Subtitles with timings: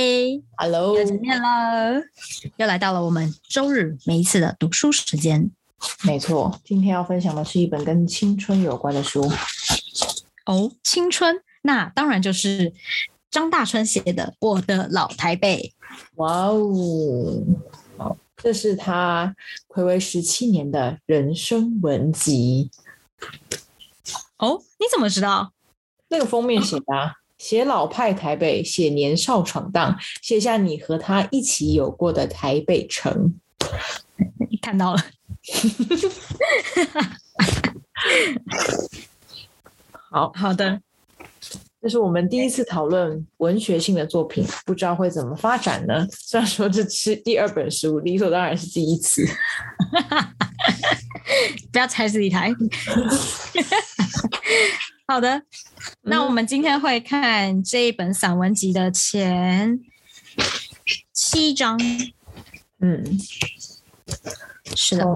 [0.00, 2.00] 嘿，Hello，又见面了，
[2.56, 5.50] 又来到了我们周日每一次的读书时间。
[6.04, 9.28] 没错，今天要分享的是一本跟青春有关的书。
[10.46, 12.72] 哦，青春，那当然就是
[13.28, 15.74] 张大春写的《我的老台北》。
[16.14, 17.42] 哇哦，
[17.96, 19.34] 好，这是他
[19.68, 22.70] 暌违十七年的人生文集。
[24.36, 25.52] 哦，你怎么知道？
[26.06, 26.84] 那个封面写的。
[27.38, 33.34] 写老派台北，写年少闯荡，写下你和他一起有过的台北城。
[34.60, 35.02] 看到了，
[40.10, 40.80] 好好的，
[41.80, 46.06] 这是我们第一次讨论文学性的作品，不知道会怎么发展呢？
[46.10, 49.24] 虽然说这是第二本书，理所当然是第一次。
[51.70, 52.52] 不要踩死一台。
[55.10, 55.42] 好的，
[56.02, 59.80] 那我们今天会看这一本散文集的前
[61.14, 61.80] 七章。
[62.80, 63.18] 嗯，
[64.76, 65.06] 是的，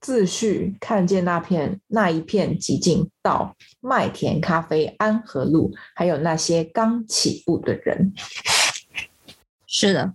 [0.00, 8.14] 自序看见那片那一片寂静，到麦田咖啡安和路，还有那些刚起步的人。
[9.66, 10.14] 是的，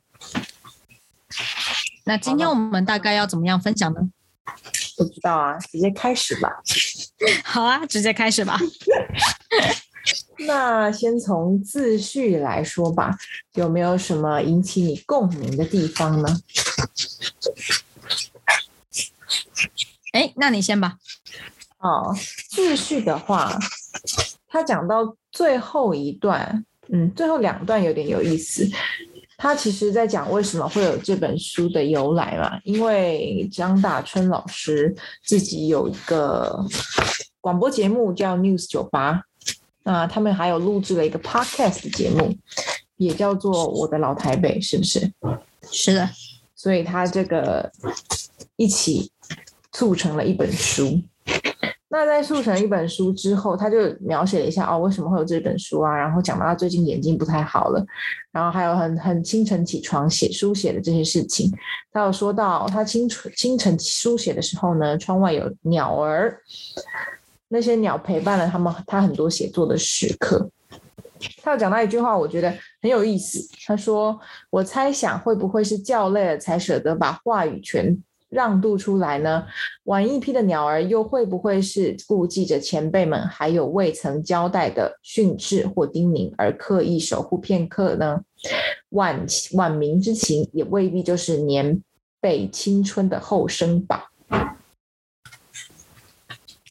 [2.06, 4.10] 那今天我们大概要怎么样分享呢？
[5.04, 6.50] 不知道啊，直接开始吧。
[7.44, 8.60] 好啊，直接开始吧。
[10.48, 13.16] 那先从自序来说吧，
[13.54, 16.40] 有没有什么引起你共鸣的地方呢？
[20.14, 20.98] 哎，那你先吧。
[21.80, 22.16] 哦，
[22.50, 23.58] 自序的话，
[24.48, 28.70] 他讲到最后一段，嗯，最后两段有点有意思。
[29.42, 32.60] 他其实在讲为什么会有这本书的由来嘛？
[32.64, 36.64] 因为张大春老师自己有一个
[37.40, 39.24] 广播节目叫 News 酒吧，
[39.82, 42.38] 那他们还有录制了一个 Podcast 节目，
[42.98, 45.12] 也叫做《我的老台北》，是不是？
[45.72, 46.08] 是的，
[46.56, 47.72] 所以他这个
[48.58, 49.12] 一起
[49.72, 51.02] 促成了一本书。
[51.94, 55.94] 那在速成一本书之后，他就描写了一下哦，为什么会有这本书啊？
[55.94, 57.86] 然后讲到他最近眼睛不太好了，
[58.32, 61.52] 然后还有很很清晨起床写书写的这些事情。
[61.92, 66.42] 他有说到他清晨清晨书写的时候呢，窗外有鸟儿，
[67.50, 70.50] 那些鸟陪伴了他们他很多写作的时刻。
[71.44, 72.50] 他有讲到一句话，我觉得
[72.82, 73.38] 很有意思。
[73.68, 74.18] 他说
[74.50, 79.46] ：“我猜想会不会是叫累了才舍得把话语权。”让渡出来呢？
[79.84, 88.22] 晚一批的鸟儿又会不会是顾忌着前辈们还有未曾交代的训斥或叮咛而刻意守护片刻呢？
[88.90, 91.84] 晚晚明之情也未必就是年
[92.22, 94.12] 辈青春的后生吧？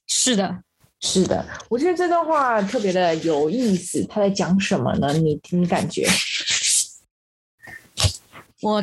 [0.06, 0.62] 是的，
[1.00, 4.04] 是的，我觉得这段话特别的有意思。
[4.06, 5.12] 他在讲什么呢？
[5.12, 6.06] 你听感觉？
[8.62, 8.82] 我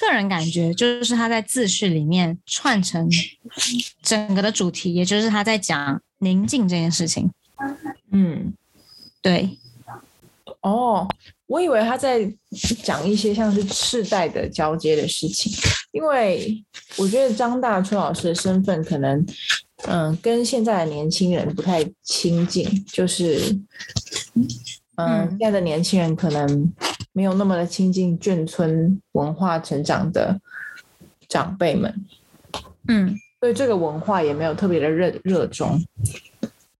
[0.00, 3.08] 个人感觉，就是他在自序里面串成
[4.02, 7.30] 整个的主题，也就是他在讲宁静这件事情。
[8.10, 8.52] 嗯，
[9.22, 9.58] 对。
[10.62, 11.06] 哦，
[11.46, 12.28] 我以为他在
[12.82, 15.52] 讲一些像是世代的交接的事情，
[15.92, 16.64] 因为
[16.96, 19.24] 我觉得张大春老师的身份可能，
[19.86, 23.56] 嗯，跟现在的年轻人不太亲近，就是，
[24.96, 26.72] 嗯，现在的年轻人可能。
[27.16, 30.38] 没有那么的亲近眷村文化成长的
[31.28, 32.04] 长辈们，
[32.88, 35.80] 嗯，对这个文化也没有特别的热热衷，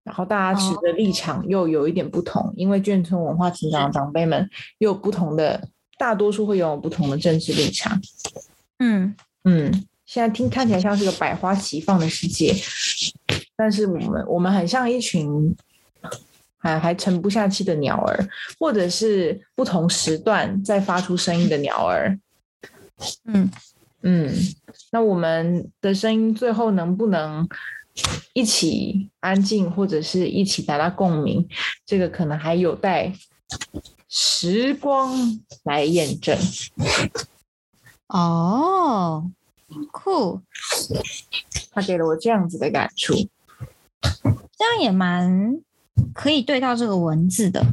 [0.03, 7.97] 然后大家持的立场又有一点不同，因为眷村文化成长的长辈们又有不同的，大多数会拥有不同的政治立场，
[8.79, 9.15] 嗯。
[9.45, 9.71] 嗯，
[10.05, 12.53] 现在听看起来像是个百花齐放的世界，
[13.55, 15.55] 但是我们我们很像一群。
[16.57, 18.27] 还还沉不下气的鸟儿，
[18.59, 22.19] 或者是不同时段在发出声音的鸟儿。
[23.25, 23.49] 嗯
[24.01, 24.33] 嗯，
[24.91, 27.47] 那我们的声音最后能不能
[28.33, 31.47] 一起安静，或者是一起达到共鸣？
[31.85, 33.11] 这个可能还有待
[34.07, 36.37] 时光来验证。
[38.07, 39.29] 哦，
[39.91, 40.41] 酷，
[41.71, 43.13] 他给了我这样子的感触，
[44.01, 45.59] 这样也蛮。
[46.13, 47.65] 可以对到这个文字的，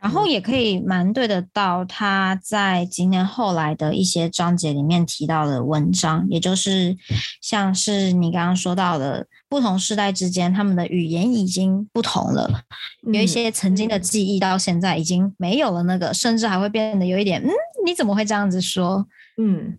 [0.00, 6.96] 然后也可以蛮对得到他在今年后来的一些章节里面提到的文章，也就是
[7.40, 12.64] 像是你刚刚说到的，不同时代之间他们的语言已经不同了，
[13.12, 17.50] 有一些曾经的记忆到现在已经没有了，那个甚至还会变得有一点，嗯，
[17.86, 19.06] 你怎么会这样子说？
[19.38, 19.78] 嗯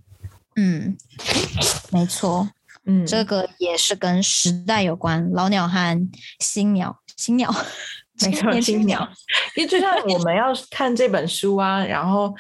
[0.56, 0.98] 嗯，
[1.92, 2.50] 没错，
[2.86, 6.10] 嗯，这个也是跟时代有关，老鸟和
[6.40, 7.00] 新鸟。
[7.16, 7.50] 新鸟，
[8.22, 9.08] 没错，年轻青鸟。
[9.56, 12.34] 因为就像我们要看这本书啊，然后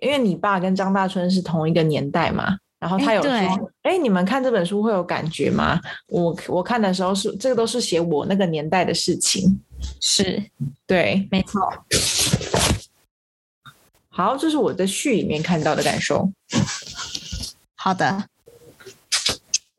[0.00, 3.48] 因为你爸跟张大春是同一个年代嘛，然后他有说哎，
[3.82, 5.80] 哎，你们看这本书会有感觉吗？
[6.08, 9.60] 我我看的时候是这个都是写我那个年代的事情，
[10.00, 10.42] 是
[10.86, 11.60] 对，没错。
[14.08, 16.30] 好，这是我在序里面看到的感受。
[17.76, 18.24] 好的，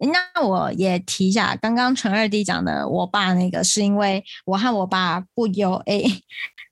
[0.08, 6.24] 那我也提一下，刚刚陈二弟讲的，我爸那个是因为我和我爸不由诶，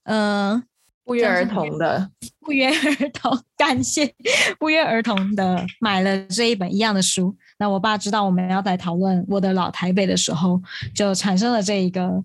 [0.03, 0.63] 嗯、
[1.05, 2.09] 不约而同的，
[2.39, 4.15] 不约而同，感谢
[4.57, 7.35] 不约而同的买了这一本一样的书。
[7.57, 10.61] 那我爸知道我们要在讨论我的老台北的时候，
[10.95, 12.23] 就产生了这一个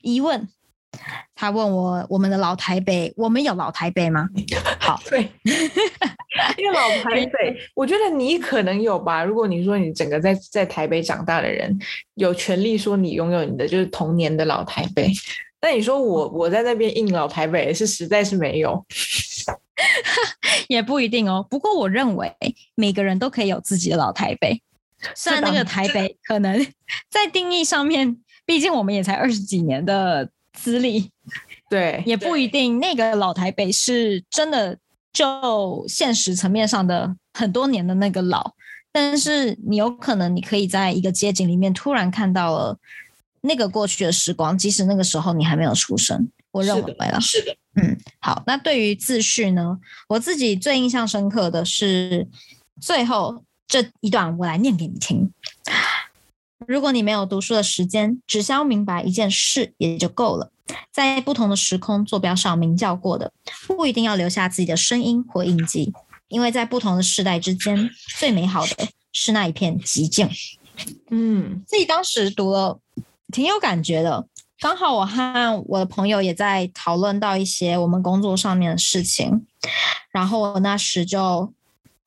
[0.00, 0.48] 疑问。
[1.34, 4.28] 他问我：“我们的老台北，我们有老台北吗？”
[4.80, 5.28] 好， 对，
[6.56, 9.24] 因为老台北，我觉得你可能有吧。
[9.24, 11.78] 如果你说你整个在在台北长大的人，
[12.14, 15.10] 有权利说你拥有你的就是童年的老台北。
[15.60, 18.84] 但你说我我在那边印老台北是实在是没有，
[20.68, 21.46] 也不一定哦。
[21.48, 22.30] 不过我认为
[22.74, 24.60] 每个人都可以有自己的老台北，
[25.14, 26.54] 虽然那个台北可能
[27.10, 31.10] 在定义上面，毕竟我们也才二十几年的资历，
[31.68, 34.78] 对，也不一定那个老台北是真的
[35.12, 38.54] 就现实层面上的很多年的那个老，
[38.90, 42.78] 但是你有可能你可以在一个街景里面突然看到了
[43.42, 46.28] 那个过去的时光，即使那个时候你还没有出生。
[46.52, 48.44] 我认为了，是的，嗯，好。
[48.46, 49.76] 那对于自序呢，
[50.08, 52.28] 我自己最印象深刻的是
[52.80, 55.28] 最后这一段，我来念给你听。
[56.66, 60.50] 如果你没有读书的时间，只需要明白一件事也就够了。
[60.92, 63.32] 在不同的时空坐标上鸣叫过的，
[63.66, 65.92] 不一定要留下自己的声音或印记，
[66.28, 70.28] 因为在不同的世代之间，最美好的是那一片寂静。
[71.10, 72.80] 嗯，自己当时读了，
[73.30, 74.26] 挺有感觉的。
[74.58, 79.44] 刚好我和我的朋友也在讨论到一些我们工作上面的事情，
[80.10, 81.52] 然后我那时就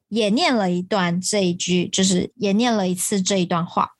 [0.09, 3.91] 也念了一段这一句，就是也念了一次这一段话。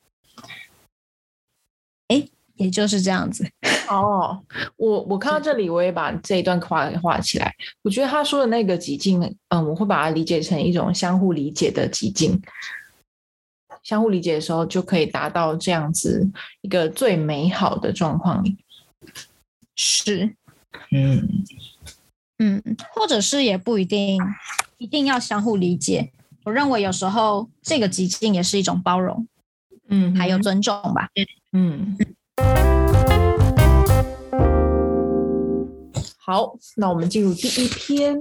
[2.57, 3.47] 诶，也就是这样子。
[3.89, 4.37] 哦，
[4.75, 7.53] 我我看到这里，我也把这一段画画起来。
[7.83, 12.41] 我觉得他说的那个极境，嗯，我会把它理解成一种相互理解的极境。
[13.83, 16.29] 相互理解的时候，就可以达到这样子
[16.61, 18.43] 一个最美好的状况。
[19.77, 20.35] 是，
[20.91, 21.25] 嗯，
[22.39, 22.61] 嗯，
[22.93, 24.21] 或者是也不一定，
[24.77, 26.11] 一定要相互理解。
[26.43, 29.25] 我认为有时候这个极境也是一种包容，
[29.87, 31.07] 嗯，还有尊重吧。
[31.53, 31.95] 嗯。
[36.17, 38.17] 好，那我们进入第一篇。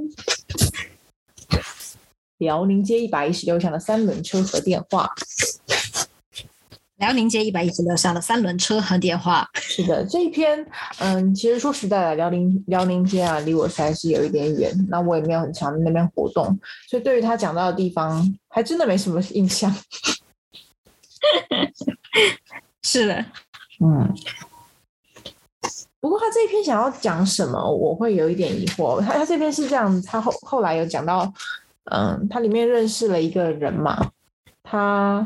[2.39, 5.11] 辽宁街一百一十六巷的三轮车和电话。
[6.99, 9.49] 辽宁街一百一十六巷的三轮车和电话。
[9.55, 10.65] 是的，这一篇，
[10.99, 16.59] 嗯，其实说实在的，辽宁辽宁街啊，离我实在是有一点远，那我也没有很常在那边活动，
[16.89, 19.73] 所以对于他讲到的地方，还真的没什么印象。
[22.83, 23.25] 是的，
[23.81, 24.14] 嗯。
[26.00, 29.00] 不过他这一篇想要讲什么，我会有一点疑惑。
[29.00, 31.32] 他他这边是这样，他后后来有讲到。
[31.88, 34.11] 嗯，他里面认识了一个人嘛，
[34.65, 35.24] 他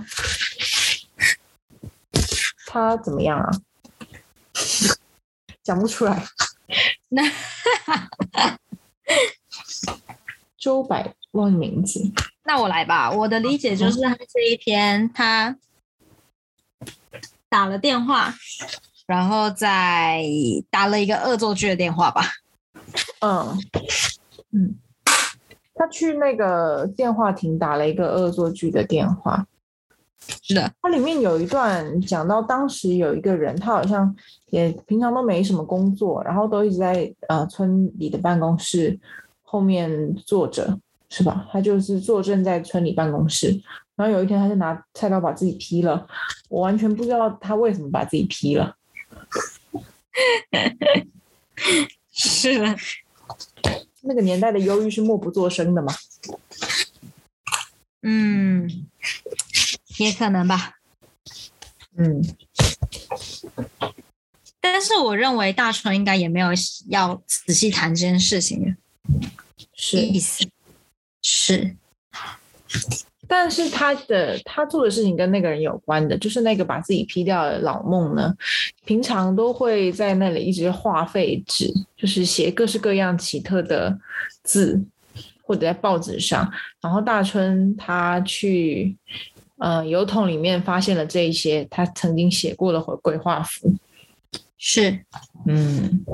[2.66, 3.50] 他怎么样啊？
[5.62, 6.22] 讲不出来。
[7.08, 7.22] 那
[10.58, 11.98] 周柏忘名字。
[12.44, 13.10] 那我来吧。
[13.10, 15.56] 我的理解就是，他这一篇他
[17.50, 18.32] 打了电话，
[19.06, 20.24] 然后再
[20.70, 22.22] 打了一个恶作剧的电话吧。
[23.20, 23.58] 嗯
[24.52, 24.76] 嗯。
[25.74, 29.46] 他去那个电话亭打了一个恶作剧的电话，
[30.42, 30.70] 是的。
[30.82, 34.14] 它里面有一段讲到，当时有一个人，他好像
[34.50, 39.00] 也平常都没什么工作，然后都一直在呃村里的办公室
[39.40, 40.78] 后面坐着，
[41.08, 41.48] 是吧？
[41.50, 43.58] 他就是坐镇在村里办公室，
[44.00, 46.08] 然后有一天他就拿菜刀把自己劈了，
[46.48, 48.74] 我完全不知道他为什么把自己劈了。
[52.10, 52.74] 是的。
[54.00, 55.94] 那个年代的忧郁是默不作声的嘛？
[58.00, 58.88] 嗯，
[59.98, 60.78] 也可能吧。
[61.98, 62.24] 嗯，
[64.62, 66.48] 但是我认为大春应该也没有
[66.88, 68.74] 要仔细谈这件事情的
[69.74, 70.48] 是意思。
[71.20, 71.76] 是，
[73.32, 78.34] 但是他的他做的事情跟那个人有关的，就是那个把自己劈掉的老孟呢，
[78.84, 83.96] 平常都会在那里一直画废纸，就是写各式各样奇特的
[84.42, 84.82] 字，
[85.42, 86.50] 或者在报纸上。
[86.80, 88.96] 然后大春他去
[89.58, 93.72] 呃油桶里面发现了这一些他曾经写过的鬼画符，
[94.58, 95.04] 是，
[95.46, 96.04] 嗯，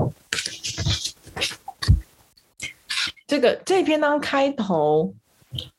[3.25, 5.15] 这个这篇当开头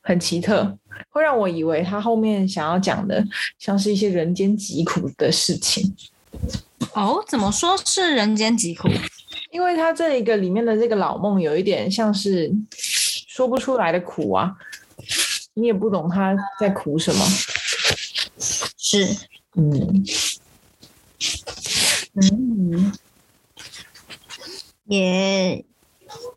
[0.02, 0.78] 很奇特，
[1.10, 3.24] 会让我以为他后面想要讲的
[3.58, 5.94] 像是一些人间疾苦的事情。
[6.92, 8.88] 哦，怎么说是人间疾苦？
[9.50, 14.54] 因为他这一个里面的这个老梦有一点像是说不出来的苦啊，
[15.54, 17.24] 你也不懂他在苦什么。
[18.76, 19.06] 是，
[19.54, 20.04] 嗯
[22.14, 22.92] 嗯，
[24.86, 25.64] 也，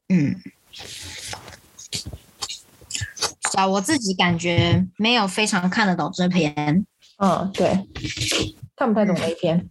[0.09, 0.60] 嗯，是
[3.53, 6.85] 啊，我自己感觉没有非常看得懂这篇，
[7.17, 7.87] 嗯，对，
[8.75, 9.69] 看不太懂那一篇。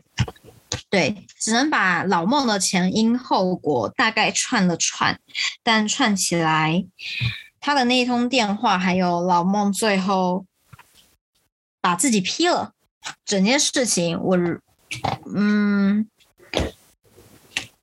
[0.88, 5.18] 对，只能把老孟的前因后果大概串了串，
[5.62, 6.84] 但串起来，
[7.60, 10.46] 他的那一通电话，还有老孟最后
[11.80, 12.72] 把自己劈了，
[13.24, 14.36] 整件事情，我，
[15.34, 16.08] 嗯，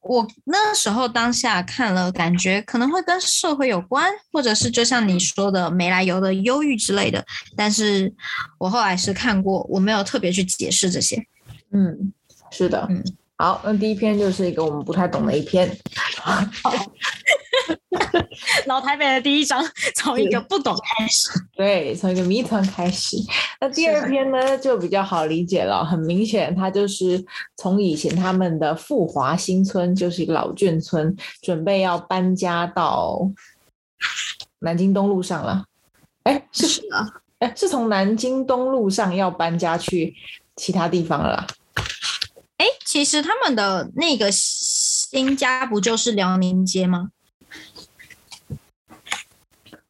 [0.08, 7.24] 我那时候当下看了，感觉可能会跟社会有关，或者是就像你说的没来由的忧郁之类的，
[7.56, 8.14] 但是
[8.58, 11.22] 我后来是看过，我没有特别去解释这些。
[11.72, 12.14] 嗯，
[12.52, 13.04] 是的，嗯，
[13.36, 15.70] 好，那第一篇就是一个我们不太懂的一篇，
[18.68, 19.64] 老台北的第一章，
[19.96, 21.30] 从一个不懂开始。
[21.56, 23.18] 对，从一个谜团开始。
[23.60, 27.24] 那第二篇呢，就比较好理解了，很明显，它就是
[27.56, 33.20] 从以前他们的富华新村，就是一个老眷村，准备要搬家到
[34.60, 35.66] 南京东路上了。
[36.24, 37.08] 哎，是是啊，
[37.40, 40.14] 哎，是从南京东路上要搬家去
[40.56, 41.48] 其他地方了。
[42.58, 47.10] 哎，其实他们的那个新家不就是辽宁街吗？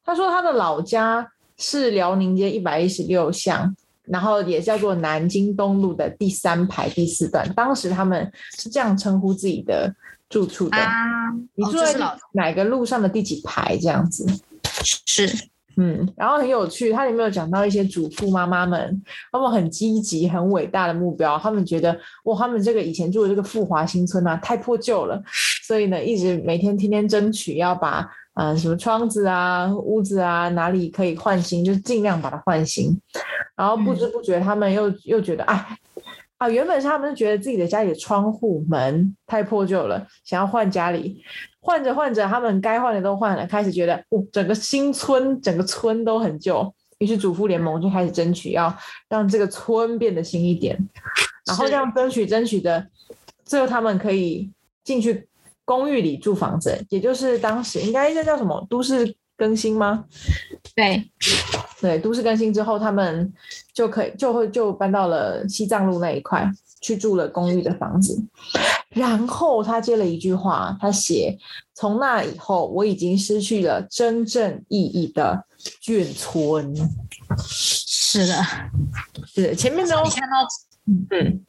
[0.07, 7.47] 他说他的老家是辽宁街一百一十六巷，然后也叫做南京东路的第三排第四段。
[7.53, 9.93] 当时他们是这样称呼自己的
[10.29, 10.77] 住处的。
[10.77, 11.93] 啊，你住在
[12.31, 14.25] 哪个路上的第几排这样子？
[14.81, 15.29] 是
[15.79, 18.99] 嗯，然后很有趣，它里面有讲到一些主妇妈妈们，
[19.31, 25.21] 他们很积极、很伟大的目标，他们觉得哇，他们这个以前住的这个富华新村啊，太破旧了，
[25.67, 32.97] 所以呢，一直每天天天争取要把呃什么窗子啊、屋子啊哪里可以换新，就尽量把它换新。
[33.55, 35.77] 然后不知不觉，他们又又觉得哎。
[36.39, 41.19] 啊，原本是他们是觉得自己的家里的窗户门太破旧了，想要换家里，
[41.59, 48.71] 换着换着，他们该换的都换了，开始觉得哦，整个新村整个村都很旧，于是主妇联盟就开始争取要
[49.09, 50.77] 让这个村变得新一点，
[51.47, 52.85] 然后这样争取争取的，
[53.43, 54.51] 最后他们可以
[54.83, 55.27] 进去
[55.67, 60.05] 公寓里住房子，也就是当时应该这叫什么都市更新吗？
[60.73, 61.11] 对，
[61.81, 63.33] 对，都市更新之后，他们
[63.73, 68.17] 就可以就会就搬到了西藏路那一块去住了公寓的房子。
[68.91, 71.37] 然后他接了一句话，他写
[71.75, 75.45] ：“从那以后，我已经失去了真正意义的
[75.83, 76.73] 眷村。
[77.45, 78.33] 是的。”
[79.27, 80.37] 是前面都你看到，
[81.11, 81.45] 嗯，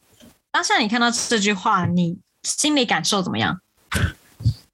[0.51, 3.61] 当下你看到这句话，你心里感受怎么样？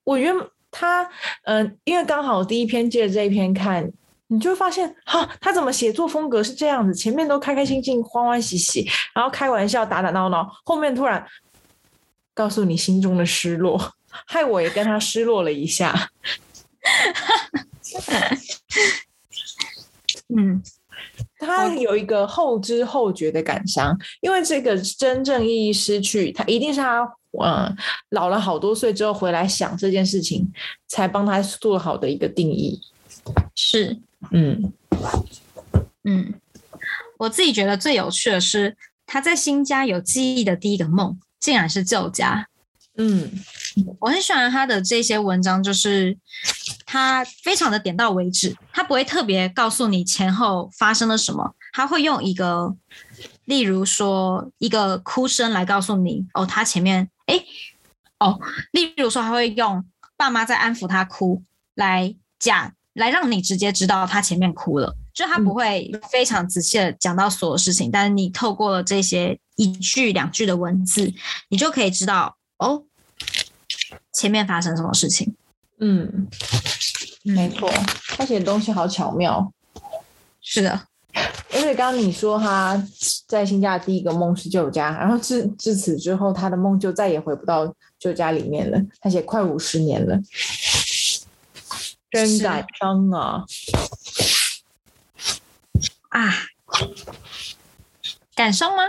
[0.05, 0.33] 我原
[0.71, 1.11] 他
[1.43, 3.91] 嗯、因为刚好第一篇接着这一篇看。
[4.29, 6.95] 你就会发现，哈，他怎么写作风格是这样子？
[6.95, 11.25] 前面都开开心心、欢欢喜喜，然后开玩笑、打打闹闹，后面突然
[12.33, 13.79] 告诉你心中的失落，
[14.27, 16.11] 害我也跟他失落了一下。
[20.35, 20.63] 嗯，
[21.45, 27.01] 他有一个后知后觉的感伤，因为这个真正意义失去，他一定是他
[27.43, 27.77] 嗯
[28.11, 30.51] 老了好多岁之后回来想这件事情，
[30.89, 32.81] 才帮他做好的一个定义。
[33.55, 33.99] 是，
[34.31, 34.73] 嗯
[36.05, 36.35] 嗯，
[37.19, 42.49] 我自己觉得最有趣的是，他在新家有记忆的第一个梦，竟然是旧家。
[42.97, 43.31] 嗯。
[43.99, 46.17] 我很喜欢他的这些文章，就是
[46.87, 52.77] 他非常的点到为止，他不会特别告诉你前后发生了什么，他会用一个，
[53.47, 57.45] 例如说一个哭声来告诉你，哦，他前面，诶，
[58.21, 58.39] 哦，
[58.71, 59.85] 例如说他会用
[60.17, 61.43] 爸妈在安抚他哭
[61.75, 71.13] 来讲来让你直接知道他前面哭了，就他不会非常仔细的讲到所有事情，但是你透过了这些一句两句的文字，
[71.49, 72.85] 你就可以知道哦，
[74.13, 75.35] 前面发生什么事情。
[75.79, 76.29] 嗯，
[77.23, 77.71] 没错，
[78.17, 79.53] 他写的东西好巧妙。
[80.41, 80.87] 是的，
[81.55, 82.81] 因为刚刚你说他
[83.27, 88.81] 在新家的第一个梦是旧家，然后至至此之后，他的梦就再也回不到旧家里面了。
[89.01, 90.21] 他写快五十年了，
[92.11, 93.45] 真感伤啊！
[96.11, 96.33] 啊，
[98.37, 98.85] 感伤吗？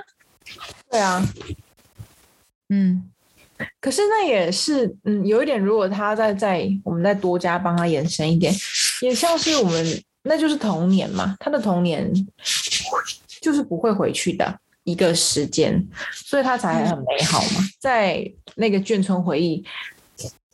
[0.92, 1.26] 对啊，
[2.70, 3.10] 嗯，
[3.80, 8.54] 可是那也是，嗯，有一点，如果他再在我们再多加帮他延伸一点，
[9.02, 12.12] 也像是我们那就是童年嘛，他的童年
[13.42, 17.62] 就是不会回去的一个时间，所以他才很美好嘛。
[17.80, 19.64] 在那个眷村回忆，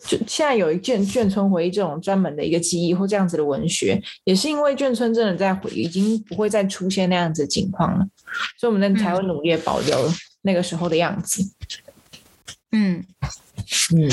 [0.06, 8.06] 就现在有一眷眷村回忆这种专门的一个记忆或这样子的文学，也是因为眷村真的在回已经不会再出现那样子的情况了，
[8.60, 11.44] 所以我们那才会努力保留那个时候的样子。
[12.74, 13.06] 嗯，
[13.94, 14.10] 嗯，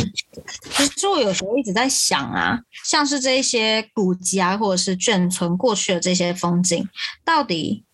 [0.72, 6.88] 其实我有时候一直在想啊，像是这一些古籍啊，或者是眷村过去的这些风景，
[7.24, 7.84] 到底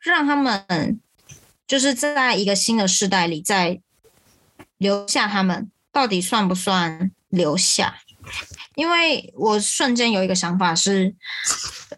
[0.00, 0.98] 让他们
[1.66, 3.78] 就是在一个新的时代里再
[4.78, 8.00] 留下，他们到底算不算留下？
[8.76, 11.14] 因为我瞬间有一个想法是，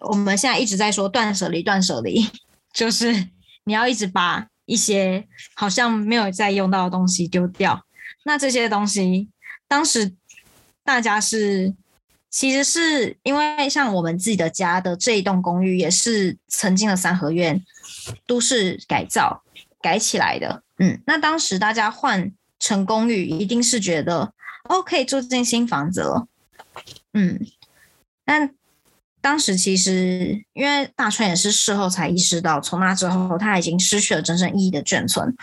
[0.01, 2.29] 我们现在一直在说断舍离，断舍离，
[2.75, 3.29] 就是
[3.63, 4.49] 你要一直把。
[4.67, 7.87] 一些好像没有再用到的东西丢掉，
[8.25, 9.31] 那这些东西
[9.67, 10.13] 当时
[10.85, 11.73] 大家是
[12.29, 17.65] 其实是因为像我们自己的家的这一栋公寓也是曾经的三合院
[18.27, 19.43] 都市改造
[19.81, 24.35] 改起来的，嗯，那当时大家换成公寓一定是觉得
[24.69, 26.27] 哦可以住进新房子了，
[27.15, 27.41] 嗯，
[28.25, 28.56] 但。
[29.27, 35.35] 当时其实，因为大川也是事后才意识到，从那之后他已经失去了真正意义的眷村。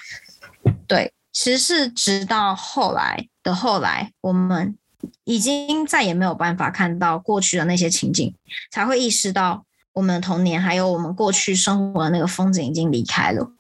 [0.88, 4.78] 对，其实是直到后来的后来，我们
[5.25, 8.34] 已经再也没有办法看到过去的那些情景，
[8.72, 13.52] 才会意识到我们的童年还有我们过去生活的那个风景已经离开了。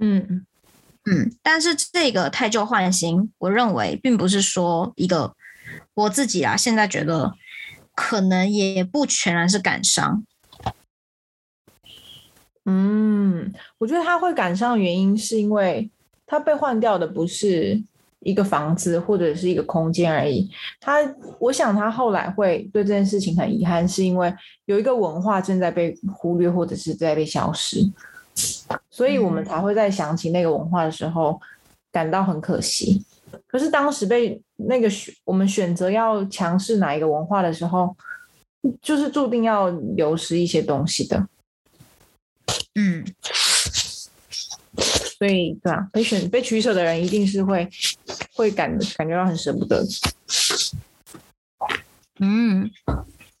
[0.00, 0.44] 嗯
[1.08, 5.32] 嗯，但是这个太旧换新，我认为并不是说一个
[5.94, 7.34] 我自己啊，现在觉得。
[8.02, 10.24] 可能也不全然是感伤，
[12.64, 15.90] 嗯，我觉得他会感伤的原因是因为
[16.26, 17.80] 他被换掉的不是
[18.20, 20.50] 一个房子或者是一个空间而已。
[20.80, 20.96] 他，
[21.38, 24.34] 我想他后来会对这件事情很遗憾，是因为
[24.64, 27.80] 有一个文化正在被忽略或者是在被消失，
[28.88, 31.38] 所以我们才会在想起那个文化的时候
[31.92, 33.04] 感到很可惜。
[33.46, 37.96] 可是当时被那个选我们选择要强势哪一个文化的时候，
[38.80, 41.28] 就是注定要流失一些东西的。
[42.74, 43.04] 嗯，
[45.18, 47.68] 所以对啊，被选被取舍的人一定是会
[48.34, 49.84] 会感感觉到很舍不得。
[52.18, 52.70] 嗯，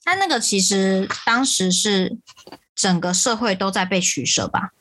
[0.04, 2.16] 但那个其实当时是
[2.74, 4.72] 整个社会都在被取舍吧。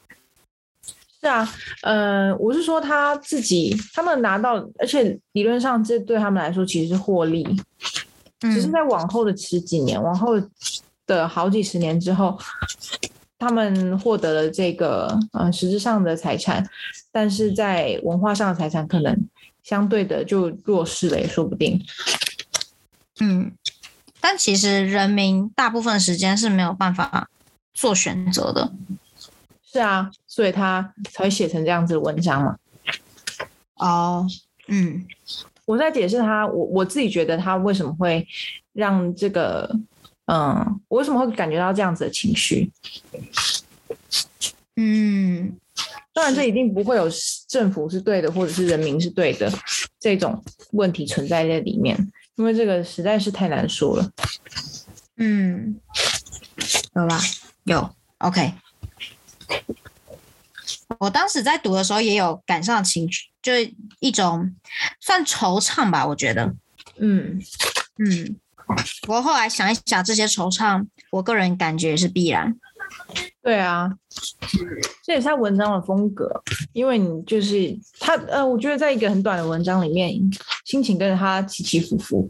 [1.22, 7.46] 是啊，呃，我是说他自己，他们拿到，而且理论上这对他们来说其实是获利，
[8.40, 10.42] 只是在往后的十几年，往后
[11.06, 12.40] 的好几十年之后，
[13.38, 16.66] 他们获得了这个呃实质上的财产，
[17.12, 19.28] 但是在文化上的财产可能
[19.62, 21.84] 相对的就弱势了，也说不定。
[23.20, 23.52] 嗯，
[24.22, 27.30] 但其实人民大部分时间是没有办法
[27.74, 28.72] 做选择的。
[29.72, 32.58] 是啊，所以他才会写成这样子的文章嘛。
[33.76, 34.28] 哦，
[34.68, 35.06] 嗯，
[35.66, 38.28] 我在解释他，我我自己觉得他为什么会
[38.74, 39.70] 让这个，
[40.26, 42.72] 嗯，我为什么会感觉到这样子的情绪？
[44.76, 45.56] 嗯，
[46.14, 47.08] 当然这一定不会有
[47.48, 49.52] 政府是对的，或者是人民是对的
[50.00, 51.96] 这种问题存在在里面，
[52.36, 54.12] 因为这个实在是太难说了。
[55.18, 55.80] 嗯，
[56.96, 57.20] 有吧？
[57.66, 58.52] 有，OK。
[61.00, 64.56] 我当时在读的时候也有感上情绪，就是一种
[65.00, 66.54] 算惆怅吧，我觉得，
[66.98, 67.40] 嗯
[67.98, 68.36] 嗯。
[69.02, 72.56] 不过后来想一想，这些惆怅，我个人感觉是必然。
[73.42, 73.90] 对啊，
[75.04, 76.30] 这也是他文章的风格，
[76.72, 80.14] 因为你就是他，呃，我觉得在一个很短的文章里面，
[80.66, 82.30] 心情跟着他起起伏伏。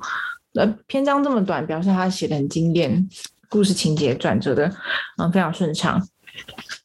[0.54, 3.10] 呃，篇章这么短，表示他写的很精炼，
[3.50, 4.74] 故事情节转折的，
[5.18, 6.08] 嗯，非常顺畅。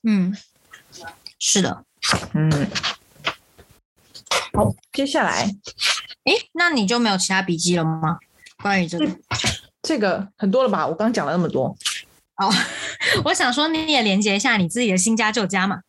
[0.07, 0.37] 嗯，
[1.39, 1.85] 是的，
[2.35, 2.51] 嗯，
[4.53, 5.51] 好，接下来，
[6.25, 8.19] 哎，那你就没有其他笔记了吗？
[8.63, 9.09] 关于这个，
[9.83, 10.87] 这个很多了吧？
[10.87, 11.75] 我刚讲了那么多，
[12.37, 12.53] 哦，
[13.25, 15.81] 我想说你也连接一下你自己的新家旧家嘛。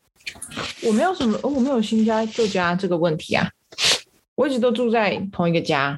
[0.81, 3.49] 我没有什么，我没有新家旧家这个问题啊，
[4.35, 5.97] 我一直都住在同一个家。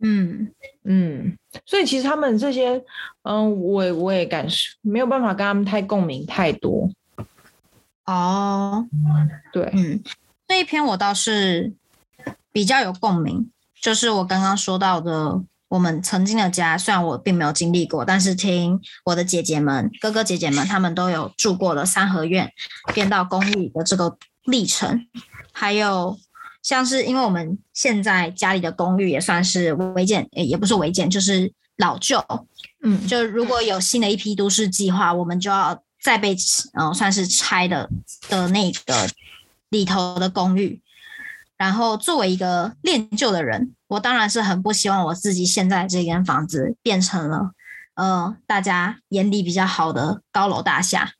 [0.00, 0.52] 嗯
[0.84, 2.80] 嗯，所以其实他们这些，
[3.22, 6.88] 嗯，我我也感受没有办法跟他们太共鸣太多。
[8.08, 8.86] 哦，
[9.52, 10.02] 对，嗯，
[10.46, 11.74] 这一篇我倒是
[12.50, 13.50] 比较有共鸣，
[13.82, 22.50] 就是我刚刚说到的，我们曾经的家，虽然我并没有经历过，但是听我的姐姐们、哥哥姐姐们，他们都有住过了三合院
[22.94, 25.06] 变到公寓的这个历程，
[25.52, 26.18] 还有
[26.62, 32.24] 像是因为我们现在家里的公寓也算是违建，诶也不是违建，就是老旧。
[32.82, 36.34] 嗯，就如果有新的一批都市计划，我们就要再被
[36.72, 37.90] 嗯、呃算是拆的
[38.30, 39.06] 的那个
[39.68, 40.80] 里头的公寓。
[41.58, 47.50] 然后作为一个恋旧的人，我当然是很不希望我自己现在这间房子变成了
[47.94, 51.12] 呃大家眼里比较好的高楼大厦。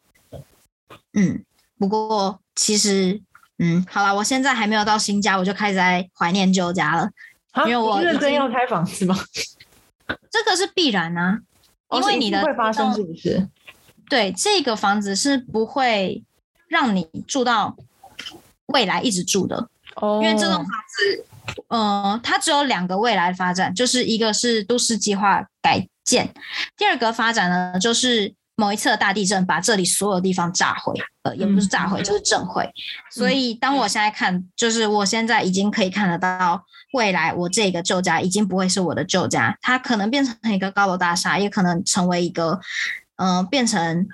[1.13, 1.45] 嗯，
[1.79, 3.21] 不过其实
[3.59, 7.11] 嗯，好了，我现在还没有到新家，我就开始在怀念旧家了。
[7.51, 9.15] 啊因为我你认真要拆房子吗？
[10.33, 11.41] 这个是必然啊，
[11.91, 13.47] 因为你的定会发生，是不是？
[14.09, 16.23] 对，这个房子是不会
[16.69, 17.77] 让你住到
[18.67, 21.25] 未来一直住的，哦，因为这栋房子，
[21.69, 26.33] 呃，它只有两个未来发展，就是一个是都市计划改建，
[26.77, 32.69] 第二个发展呢就是某一次的大地震把这里所有地方炸毁，呃，也不是炸毁，就是震毁。
[33.11, 42.59] 所以当我现在看，就是我现在已经可以看得到未来，我这个旧家已经不会是我的旧家，它可能变成一个高楼大厦，也可能成为一个，
[43.19, 44.09] 嗯、变成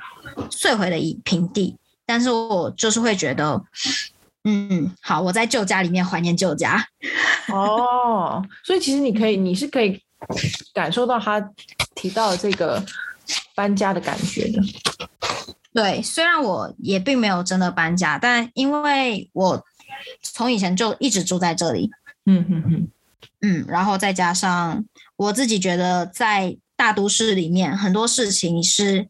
[0.50, 1.76] 碎毁的一平地。
[2.04, 3.64] 但是我就是会觉得，
[4.44, 6.86] 嗯，好，我在旧家里面怀念旧家，
[7.48, 9.98] 哦，所以其实你可以，你是可以
[10.74, 11.40] 感受到他
[11.94, 12.84] 提到的这个
[13.54, 14.62] 搬家的感觉的。
[15.72, 19.64] 对，虽然我也并没有真的搬家，但因为我
[20.20, 21.90] 从以前就一直住在这里，
[22.26, 22.88] 嗯嗯嗯，
[23.40, 24.84] 嗯，然后再加上
[25.16, 29.08] 我自己觉得在大都市里面很多事情是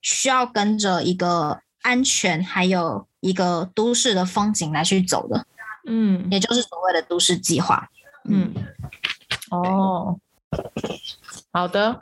[0.00, 5.46] 需要跟着一个安全还有一个都市的风景来去走的，
[5.86, 7.88] 嗯也就是所谓的都市计划。
[8.28, 8.54] 嗯，
[9.50, 10.18] 哦，
[11.52, 11.98] 好的。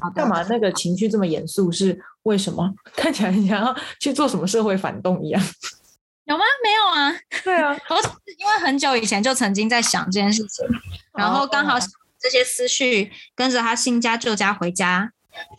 [0.00, 1.72] 好的干嘛那个情绪这么严肃？
[1.72, 2.74] 是为什么？
[2.94, 5.42] 看起来你想要去做什么社会反动一样。
[6.24, 6.44] 有吗？
[6.62, 7.10] 没有啊，
[7.42, 7.96] 对啊， 我
[8.38, 10.66] 因为很久以前就曾经在想这件事情，
[11.14, 11.80] 然后刚好哦
[12.20, 15.12] 这些思绪跟着他新家旧家回家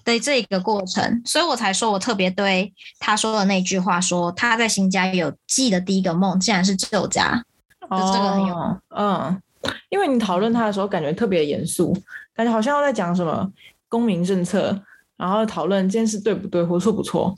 [0.04, 7.44] 的这个过程，所以我才说我特别对他说的那句话说他在新家有记的第一个梦，竟然是旧家。
[7.82, 9.42] 就这个很有哦，嗯，
[9.90, 11.92] 因为你讨论他的时候，感觉特别严肃，
[12.36, 13.52] 感觉好像要在讲什么
[13.88, 14.80] 公民政策，
[15.18, 17.36] 然后讨论这件事对不对或错不错。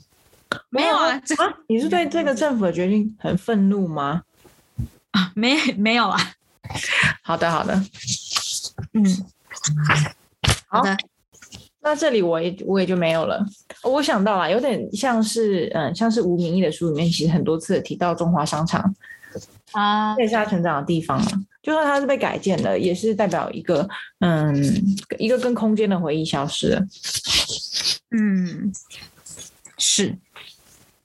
[0.68, 4.20] 没有啊，这啊，你是对这个政府的决定很愤怒吗？
[5.12, 6.20] 啊没没有啊，
[7.24, 7.82] 好的，好的。
[8.92, 9.04] 嗯，
[10.68, 10.96] 好的，
[11.80, 13.44] 那这里我也我也就没有了。
[13.82, 18.94] 我想到了，有点像是嗯，像是吴明义的书里面，其实很多次提到中华商场，
[19.72, 21.44] 啊这也是他成长的地方嘛。
[21.62, 24.52] 就算它是被改建的，也是代表一个嗯，
[25.16, 26.84] 一个跟空间的回忆消失了。
[28.10, 28.72] 嗯，
[29.78, 30.18] 是。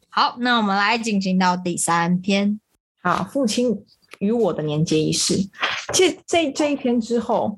[0.10, 2.60] 好，那我们来进行到第三篇。
[3.04, 3.86] 好，父亲
[4.18, 5.48] 与我的年节仪式。
[5.94, 7.58] 其实这这一篇之后，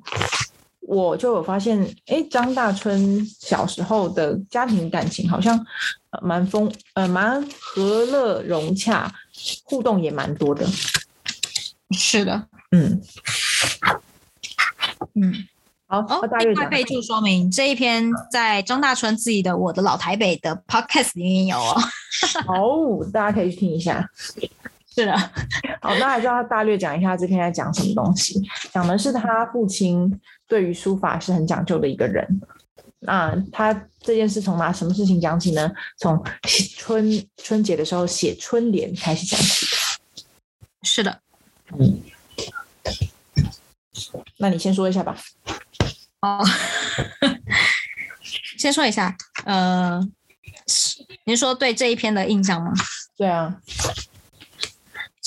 [0.81, 5.57] 我就有发现，哎，张大春小时候的家庭感情好像
[6.11, 9.11] 呃蛮丰呃蛮和乐融洽，
[9.63, 10.67] 互动也蛮多的。
[11.91, 13.01] 是的，嗯，
[15.15, 15.33] 嗯。
[15.91, 16.05] 好，
[16.37, 21.75] 另外备注说明这一篇在张大春自己的《我的老台北》的 podcast 里面有哦。
[22.45, 24.07] 哦，大家可以去听一下。
[24.99, 25.17] 是的，
[25.81, 28.41] 好，那还是要大略讲一下这篇在讲什么东西。
[28.73, 32.41] 讲的是他父亲对于书法是很讲究的一个人。
[33.01, 35.71] 那他这件事从哪什么事情讲起呢？
[35.97, 36.21] 从
[36.75, 39.65] 春春节的时候写春联开始讲起。
[40.83, 41.21] 是的。
[41.77, 42.01] 嗯
[44.37, 45.15] 那你先说一下吧。
[46.21, 46.43] 哦，
[48.57, 50.01] 先说一下，呃，
[51.25, 52.73] 您说对这一篇的印象吗？
[53.17, 53.53] 对啊，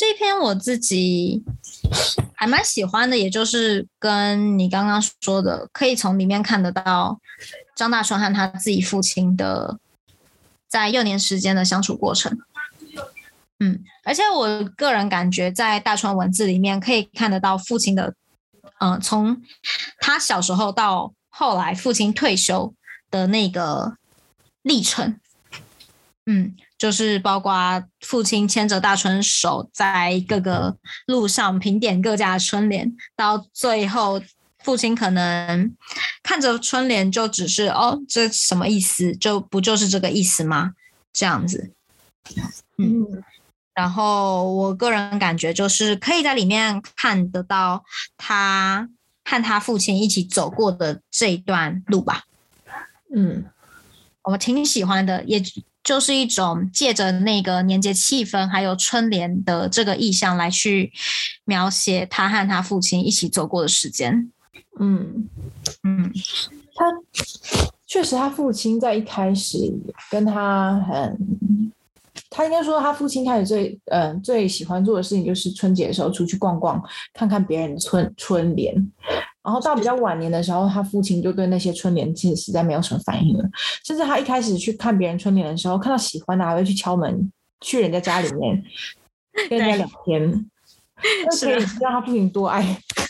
[0.03, 1.45] 这篇我自己
[2.35, 7.21] 还蛮喜欢的，也就是跟你刚刚说的，可以从里面看得到
[7.77, 9.79] 张大春和他自己父亲的
[10.67, 12.37] 在幼年时间的相处过程。
[13.61, 18.13] 嗯，而且我个人感觉，在大川文字里面可以看得到父亲的，
[18.81, 19.41] 嗯、从
[20.01, 22.75] 他小时候到后来父亲退休
[23.09, 23.97] 的那个
[24.63, 25.21] 历程。
[26.27, 34.21] 嗯，就是包括父亲牵着大春手，在各个路上评点各家的春联，到最后
[34.65, 35.73] 父亲可能
[36.25, 39.15] 看着春联就只是哦，这什么意思？
[39.17, 40.73] 就不就是这个意思吗？
[41.13, 41.71] 这样子。
[42.79, 43.23] 嗯，
[43.75, 47.85] 然后我个人感觉就是可以在里面看得到
[48.17, 48.89] 他
[49.25, 52.25] 和他父亲一起走过的这一段路吧。
[53.15, 53.45] 嗯
[54.25, 55.41] 我挺喜欢的，也
[55.83, 60.93] 就是一种借着那个年节气氛，还有春联的这个意象来去
[61.45, 64.31] 描写他和他父亲一起走过的时间。
[64.79, 65.29] 嗯，
[65.83, 66.13] 嗯，
[66.75, 66.87] 他
[67.87, 69.59] 确实，他父亲在一开始
[70.11, 71.73] 跟他很，
[72.31, 78.75] 他应该说他父亲开始最嗯、最喜欢做的事情就是春节的时候出去逛逛，看看别人的春春联。
[79.45, 83.45] 然后到比较晚年的时候，他父亲就对那些春联其实实在没有什么反应了，
[83.85, 88.63] 甚至他一开始去看别人春联的时候，看到喜欢的还会去敲门，去人家家里面
[89.51, 90.49] 跟人家聊天。
[91.27, 92.65] 那可以知道他父亲多爱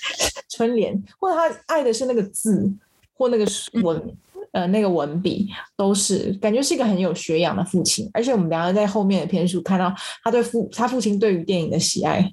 [0.48, 2.72] 春联，或者他爱的是那个字
[3.12, 3.44] 或那个
[3.82, 4.16] 文，
[4.52, 8.08] 呃，那个文笔，都是感觉是一个很有学养的父亲。
[8.14, 12.32] 而且我们两个在后面的篇数看到他对父他父亲对于电影的喜爱，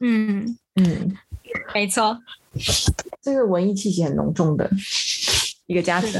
[0.00, 1.16] 嗯，嗯，
[1.72, 2.18] 没错，
[3.22, 4.70] 这个文艺气息很浓重的
[5.66, 6.12] 一个家庭。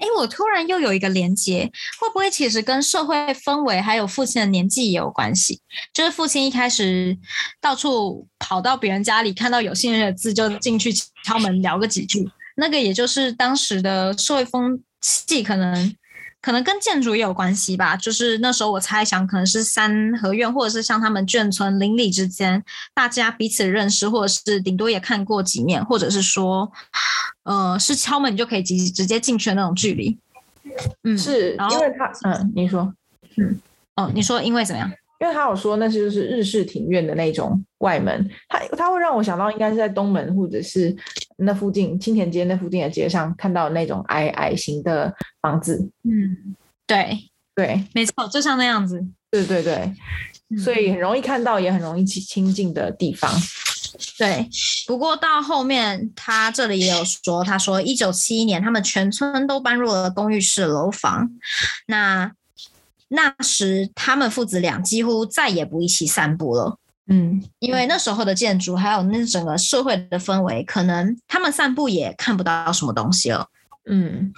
[0.00, 5.60] 哎，我突然又有一个连接，会不会其实跟社会氛围还有父亲的年纪也有关系？
[5.92, 7.18] 就是父亲一开始
[7.60, 10.92] 到处跑到别人家里，看到有兴趣的字就进去
[11.24, 12.24] 敲门聊个几句，
[12.56, 15.92] 那个也就是当时的社会风气，可能
[16.40, 17.96] 可能跟建筑也有关系吧。
[17.96, 22.62] 就是那时候我猜想，可能是三合院，或者是像他们眷村邻里之间，
[22.94, 26.70] 大家彼此认识，或者是顶多也看过几面，或者是说，
[27.44, 30.16] 呃，是敲门你就可以直直接进去的那种距离。
[31.02, 32.92] 嗯，是然后因为他，嗯，你说，
[33.36, 33.60] 嗯
[33.96, 34.90] 哦，你说因为怎么样？
[35.20, 40.94] 因为他有说那是就是日式庭院的那种外门，他他会让我想到应该是在东门或者是
[41.36, 46.54] 那附近青田街那附近的街上看到那种矮矮型的房子，嗯，
[46.86, 47.18] 对，
[47.54, 49.04] 对没错，就像那样子。
[49.30, 49.92] 对对对，
[50.56, 53.30] 所以很容易看到，也很容易亲亲近的地方。
[54.16, 54.48] 对，
[54.86, 61.28] 不过到后面他这里也有说，他说一九七一年他们全村都搬入了公寓式楼房，
[61.88, 62.32] 那
[63.08, 66.76] 那时他们父子俩几乎再也不一起散步了。
[67.10, 73.46] 嗯，因为那时候的建筑还有那整个社会的氛围，可能他们散步也看不到什么东西了。
[73.90, 74.30] 嗯，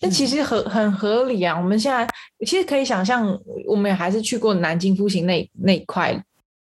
[0.00, 1.54] 那其实很很合理啊。
[1.54, 2.08] 我们现在
[2.46, 6.18] 其实可以想象，我们还是去过南京复兴那那一块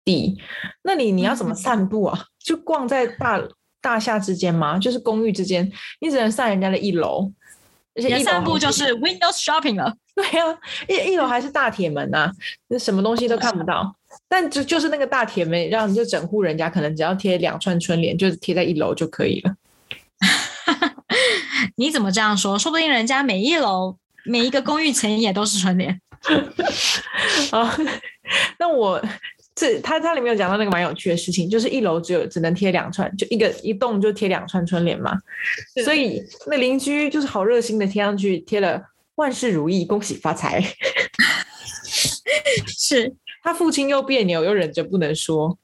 [0.03, 0.37] 地，
[0.83, 2.25] 那里你要怎么散步啊？
[2.43, 3.41] 就逛在大
[3.81, 4.77] 大厦之间吗？
[4.77, 7.31] 就是公寓之间，你只能上人家的一楼，
[7.97, 9.93] 而且你的一散步就是 Windows Shopping 了。
[10.15, 10.57] 对啊，
[10.87, 12.31] 一一楼还是大铁门呐、
[12.69, 13.95] 那什么东西都看不到。
[14.27, 19.53] 但就就是那个大铁门，让你就整户人家可能只要贴两串春联，就贴在一楼就可以了。
[21.75, 22.57] 你怎么这样说？
[22.57, 26.01] 说不定人家每一楼每一个公寓前也都是春联。
[27.51, 27.77] 啊，
[28.59, 29.01] 那我
[29.59, 35.17] 这他他里面有讲到那个蛮有趣的事情，就是一楼只有只能贴两串，就一个一栋就贴两串春联嘛，
[35.83, 38.79] 所以那邻居就是好热心的贴上去，贴了
[39.15, 40.63] 万事如意，恭喜发财。
[42.67, 45.57] 是，他父亲又别扭，又忍着不能说，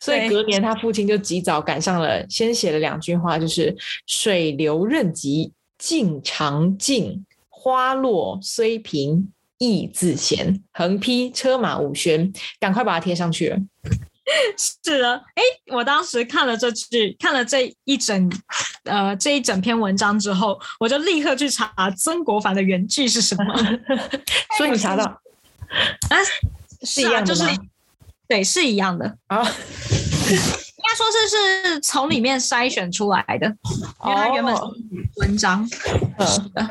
[0.00, 13.56] 所以隔年他父亲就及早赶上了，先写了两句话，就是“水流任急，径常径；花落虽平，意自闲。”横批车马五轩，赶快把它贴上去了。
[14.58, 15.14] 是的。
[15.34, 15.42] 哎，
[15.72, 18.30] 我当时看了这句，看了这一整
[18.84, 23.44] 呃这一整篇文章之后，我就立刻去查曾国藩的原句是什么
[24.58, 25.04] 所以你查到
[26.10, 26.16] 啊？
[26.82, 27.44] 是一啊就是？
[28.28, 29.16] 对，是一样的。
[29.26, 29.42] 啊？
[29.42, 31.28] 应该说是
[31.74, 33.46] 是从里面筛选出来的，
[34.04, 34.54] 因为它原本
[35.16, 35.68] 文章。
[36.16, 36.68] 嗯，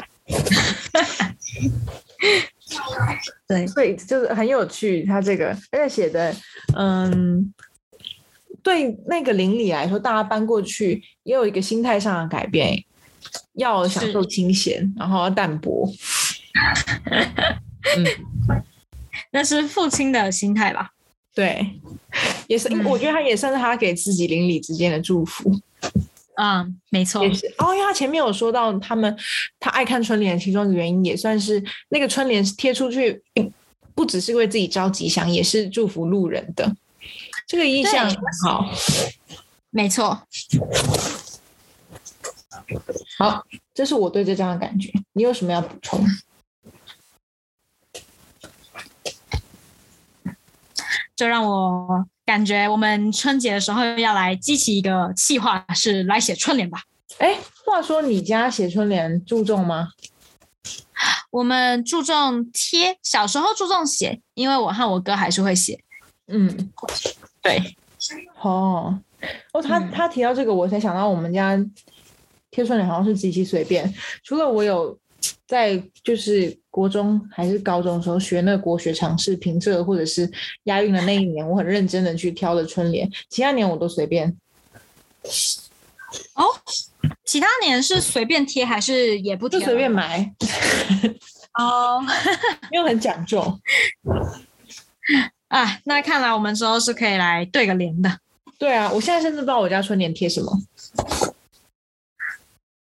[3.48, 6.36] 对，所以就是很有趣，他这个而且写的，
[6.76, 7.54] 嗯，
[8.62, 12.84] 对那个邻里来说，大家搬过去也有一个心态上的改变，
[13.54, 15.88] 要享受清闲，然后要淡泊。
[17.98, 18.06] 嗯，
[19.32, 20.92] 那是父亲的心态吧？
[21.34, 21.80] 对，
[22.48, 25.52] 也是，嗯我觉得他也算是他给自己邻里之间的祝福。
[26.42, 29.14] 嗯，没错也，是哦，因为他前面有说到他们
[29.60, 33.22] 他爱看春联的其中一个原因，也算是那个春联贴出去，
[33.94, 36.74] 不只是为自己招吉祥，也是祝福路人的。
[37.46, 38.72] 这个意向很好。
[39.70, 40.26] 没错。
[43.18, 44.90] 好，这是我对这张的感觉。
[45.12, 46.06] 你有什么要补充？
[51.18, 56.84] 就让我感觉我们春节的时候要来激起一个计划，是来写春联吧。
[57.18, 59.88] 哎，话说你家写春联注重吗？
[61.32, 65.80] 我们注重贴，小时候注重写，因为我和我哥还是会写。
[66.28, 66.72] 嗯，
[67.42, 67.76] 对，
[68.44, 69.00] 哦，
[69.52, 71.58] 哦，他嗯他提到这个，我才想到我们家
[72.52, 73.92] 贴春联好像是极其随便，
[74.24, 74.96] 除了我有
[75.48, 80.30] 在就是国中还是高中的时候学那个国学常识、平仄或者是
[80.64, 84.38] 押韵的那一年，我很认真的去挑的春联，其他年我都随便。
[86.34, 86.46] 哦，
[87.26, 89.60] 其他年是随便贴还是也不贴？
[89.60, 90.34] 就随便买，
[91.60, 92.02] 哦。
[92.72, 93.60] 没有很讲究。
[95.48, 98.20] 啊，那看来我们之后是可以来对个联的。
[98.58, 100.52] 对啊，我现在甚至不知道我家春联贴什么。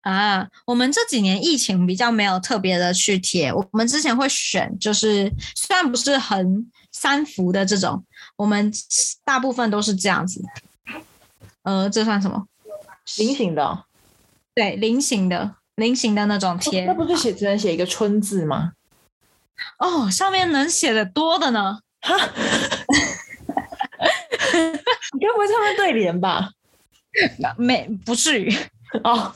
[0.09, 8.03] 啊，我们这几年疫情比较没有特别的去贴，我们之前会选，就是虽然不是很三伏的这种，
[8.37, 8.73] 我们
[9.23, 10.42] 大部分都是这样子。
[11.64, 12.47] 呃，这算什么？
[13.18, 13.85] 菱形的。
[14.55, 16.87] 对，菱形的，菱形的那种贴。
[16.87, 18.73] 那不是写只能写一个春字吗？
[19.79, 21.81] 哦，上面能写的多的呢。
[22.01, 22.16] 哈，
[25.12, 26.51] 你该不会上面对联吧？
[27.59, 28.51] 没，不至于
[29.05, 29.35] 哦。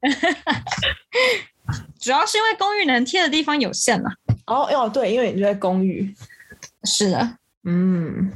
[2.00, 4.10] 主要是因为公寓能贴的地方有限了。
[4.46, 6.12] 哦哦，对，因为你在公寓。
[6.84, 8.32] 是的，嗯，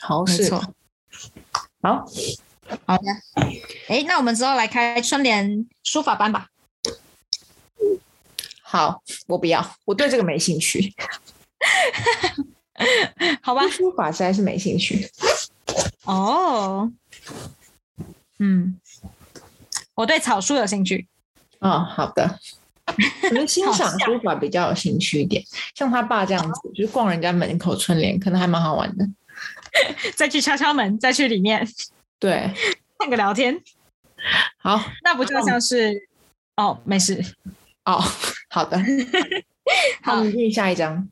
[0.00, 0.58] 好，没错。
[1.82, 2.06] 好，
[2.86, 3.04] 好的。
[3.88, 6.48] 哎，那我们之后来开春联书法班吧。
[8.62, 10.94] 好，我不要，我对这个没兴趣。
[13.42, 15.10] 好吧，书法实在是没兴趣。
[16.04, 16.90] 哦，
[18.38, 18.80] 嗯。
[19.94, 21.06] 我对草书有兴趣。
[21.60, 22.38] 哦，好的。
[23.22, 25.42] 可能欣赏书法比较有兴趣一点，
[25.74, 29.08] 像他爸这样子，就是逛人家门口春联，可能还蛮好玩的。
[30.14, 31.66] 再去敲敲门，再去里面，
[32.18, 32.50] 对，
[32.98, 33.58] 看个聊天。
[34.58, 36.08] 好，那不就像是……
[36.56, 37.24] 哦，没事。
[37.86, 38.02] 哦，
[38.50, 38.78] 好的。
[40.04, 41.08] 好，我们进下一张。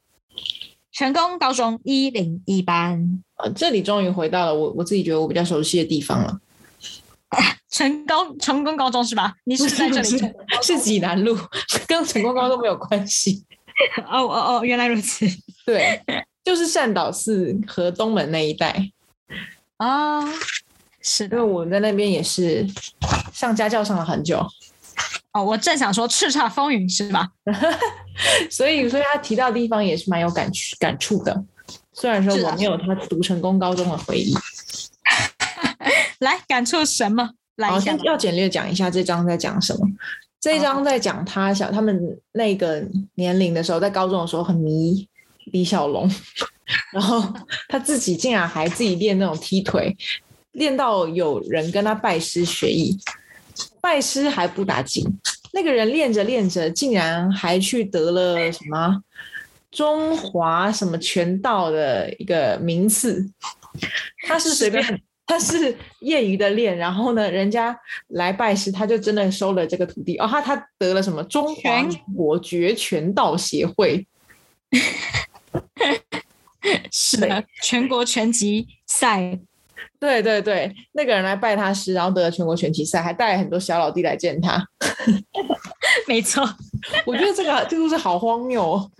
[0.92, 3.22] 成功高中一零一班。
[3.36, 6.38] 呃，这里终于回到了我我自己觉得我比较熟悉的地方了。
[7.70, 9.32] 成功成功高中是吧？
[9.44, 10.32] 你是在这里？
[10.62, 11.36] 是济南路，
[11.88, 13.44] 跟成功高中没有关系。
[14.06, 15.26] 哦哦哦，原来如此。
[15.64, 16.00] 对，
[16.44, 18.90] 就是善导寺和东门那一带。
[19.78, 20.22] 啊，
[21.00, 22.66] 是因为我在那边也是
[23.32, 24.46] 上家教上了很久。
[25.32, 27.26] 哦，我正想说叱咤风云是吧？
[28.50, 31.42] 所以所以他提到的地方也是蛮有感感触的。
[31.94, 34.34] 虽然说我没有他读成功高中的回忆。
[36.22, 37.30] 来感触什么？
[37.56, 39.80] 来，先要简略讲一下这章在讲什么。
[40.40, 42.00] 这一章在讲他小他们
[42.32, 42.82] 那个
[43.16, 45.06] 年龄的时候，在高中的时候很迷
[45.46, 46.08] 李小龙，
[46.94, 47.22] 然后
[47.68, 49.96] 他自己竟然还自己练那种踢腿，
[50.52, 52.96] 练到有人跟他拜师学艺，
[53.80, 55.04] 拜师还不打紧，
[55.52, 59.02] 那个人练着练着，竟然还去得了什么
[59.72, 63.28] 中华什么拳道的一个名次，
[64.28, 65.02] 他是随便。
[65.26, 70.16] 他是业余的练，然后呢，人家来拜师，他就真的收了这个徒弟。
[70.18, 74.06] 哦，他他得了什么中华国绝拳道协会？
[76.90, 79.38] 是的，全国拳击赛。
[79.98, 84.64] 对对对，那个人来拜他师，然后得了全国拳击赛，还带了很多小老弟来见他。
[86.08, 86.42] 没错，
[87.06, 88.62] 我觉得这个这个是好荒谬。
[88.62, 88.90] 哦。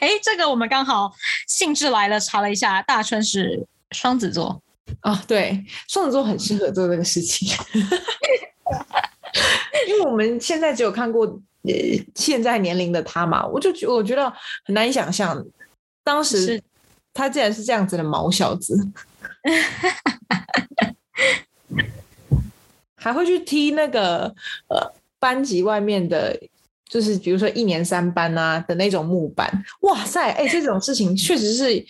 [0.00, 1.10] 哎，这个我们刚好
[1.48, 3.66] 兴致来了，查了一下，大春是。
[3.92, 4.60] 双子座。
[5.00, 7.48] 啊，对，双子座很适合做这个事情，
[9.88, 11.24] 因为我们现在只有看过
[11.62, 11.72] 呃
[12.14, 14.30] 现在年龄的他嘛，我就觉我觉得
[14.64, 15.42] 很难以想象，
[16.04, 16.60] 当时
[17.14, 18.76] 他竟然是这样子的毛小子，
[22.96, 24.24] 还会去踢那个
[24.68, 26.38] 呃班级外面的，
[26.86, 31.86] 就是比如说一年三班啊的那种木板，哇塞，哎，这种事情确实是。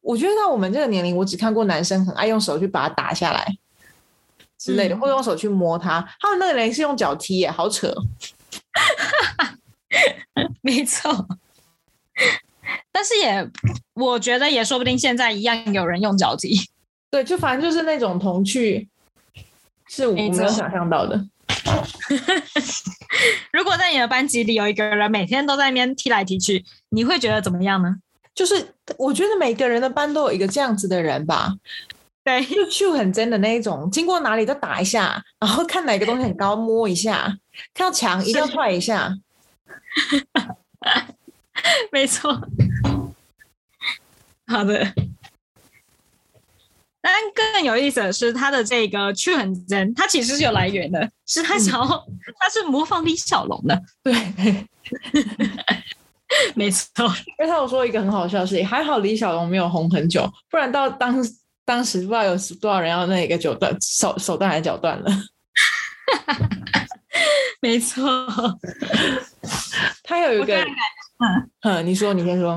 [0.00, 3.56] 我觉得到我们这个年龄，我只看过男生很爱用手去把它打下来
[4.58, 6.00] 之类的，或者用手去摸它。
[6.20, 7.94] 他们那个人是用脚踢耶，好扯。
[10.62, 11.26] 没错，
[12.92, 13.50] 但是也
[13.94, 16.56] 我觉得也说不定现在一样有人用脚踢。
[17.10, 18.88] 对，就反正就是那种童趣，
[19.88, 21.26] 是我没有想象到的。
[23.52, 27.96] 如果在你的班级里有一个人每天都在那边踢来踢去，你会觉得怎么样呢？
[28.40, 31.52] 就是我觉得每个人的班都有一个这样子的人吧，
[32.24, 37.36] 对，就去很真的那一种，经过哪里都打一下，然后看哪个东西很高摸一下，
[37.74, 39.14] 看到墙一定要踹一下，
[41.92, 42.32] 没错。
[44.46, 44.90] 好的，
[47.02, 51.86] 但更有意思的是，他的这个去很真，他其实是有来源的，是他想要，
[52.38, 54.14] 他是模仿李小龙的，对。
[56.54, 57.04] 没错，
[57.38, 61.16] 因为他有说一个很好笑的事情，还好李小龙没有红很久，不然到当
[61.64, 65.10] 当时不知道有多少人要那个脚断手手断还是脚断了。
[67.62, 68.02] 没错，
[70.02, 72.50] 他有一个我个人，感嗯，你说，你先说。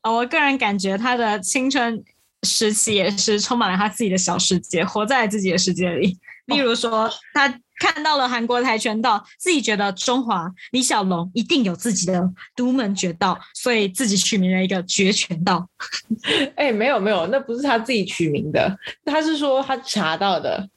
[0.00, 2.02] 啊，我个人感觉他的青春
[2.42, 6.18] 时期也是充满了他自己的小世界，活在自己的世界里。
[6.46, 7.48] 例如说，他
[7.78, 15.68] 看到了韩国跆拳道，自己觉得中华李小龙一定有自己的独门绝道，所以自己取名了一个绝拳道。
[16.56, 20.68] 哎、没有没有，那不是他自己取名的，他是说他查到的，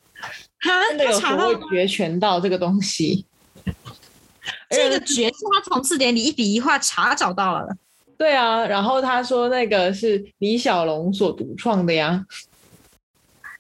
[0.60, 3.26] 哈，真的有他查到所谓绝拳道这个东西。
[4.70, 7.78] 这个绝是他从字典里一笔一画查找到了的。
[8.18, 12.26] 对啊，然后他说那个是李小龙所独创的呀。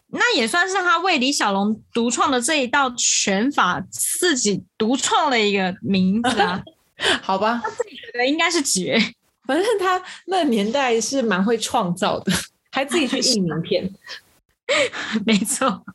[0.09, 6.63] 那也算是他为李小龙独创的这一道拳法自己独创了一个名字啊，
[7.21, 8.97] 好吧，他自己觉得应该是绝。
[9.45, 12.31] 反正他那年代是蛮会创造的，
[12.71, 13.89] 还自己去印名片。
[15.25, 15.85] 没错，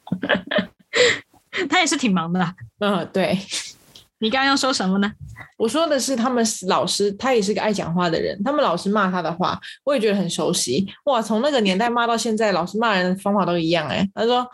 [1.68, 2.54] 他也是挺忙的啊。
[2.78, 3.38] 嗯，对，
[4.22, 5.12] 你刚刚要说什么呢？
[5.56, 8.40] 我说的是他们老师，他也是个爱讲话的人。
[8.44, 10.86] 他们老师骂他的话，我也觉得很熟悉。
[11.06, 13.96] 哇，从那个年代骂到现在，老师骂人的方法都一样、欸。
[13.96, 14.46] 哎，他说，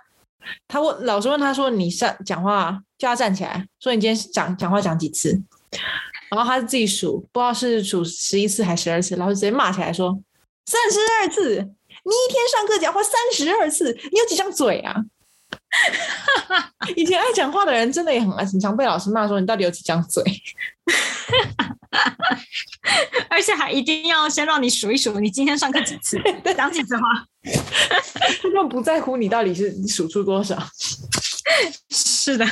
[0.66, 5.38] 他问老师问他说：“你站讲话叫他站起来，说你今天讲讲话讲几次？”
[6.32, 10.18] 然后他自己数，不知道是数十一次还是十二次，老师直接骂起来说
[10.64, 11.56] ：“三十二次！
[11.56, 14.96] 你一天上课讲话三十二次，你有几张嘴啊？”
[16.96, 20.22] 以前爱讲话的人真的也很爱很常被老师骂说：“你到底有几张嘴？”
[23.28, 26.18] 而且还一定要先让你数一数，你今天上课几次，
[26.56, 27.02] 讲几次话。
[28.42, 30.56] 他就不在乎你到底是数出多少。
[31.90, 32.46] 是的，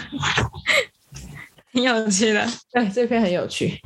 [1.72, 2.46] 挺有趣的。
[2.72, 3.80] 对，这篇很有趣。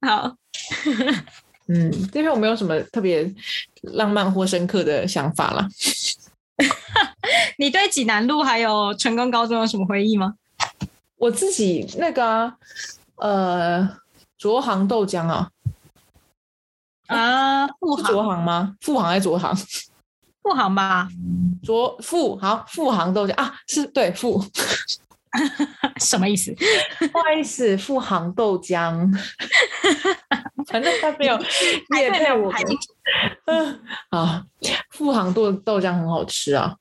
[0.00, 0.36] 好，
[1.68, 3.28] 嗯，这篇我没有什么特别
[3.82, 5.68] 浪漫或深刻的想法了。
[7.58, 10.34] 你对济南路还有成功高中有什么回忆吗？
[11.16, 12.56] 我自己那个啊、
[13.18, 13.96] 呃，
[14.36, 15.50] 卓航豆浆啊，
[17.06, 18.76] 啊，富是卓航，航吗？
[18.80, 19.56] 富航还是卓航？
[20.42, 21.08] 富航吧？
[21.62, 24.44] 卓富好，富航豆浆啊，是对富，
[26.00, 26.52] 什么意思？
[27.12, 29.08] 不好意思，富航豆浆。
[30.66, 31.38] 反正他没有
[31.98, 32.52] 也配我
[33.46, 33.80] 嗯，
[34.10, 34.44] 啊，
[35.02, 36.76] 富航豆豆浆很好吃啊。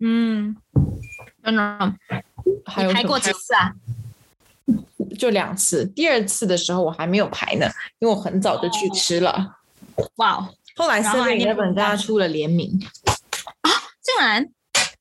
[0.00, 0.56] 嗯，
[1.42, 1.94] 真的，
[2.44, 3.72] 你排过还有排过几次啊？
[5.18, 7.66] 就两次，第二次的时候我还没有排呢，
[8.00, 9.56] 因为我很早就去吃了。
[10.16, 12.78] 哇哦，后来然后 Seven Eleven 跟他出了联名
[13.62, 13.70] 啊，
[14.02, 14.46] 竟然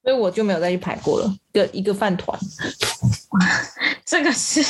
[0.04, 1.36] 所以我就没有再去排过了。
[1.52, 2.40] 一个一个饭团，
[4.06, 4.64] 这个是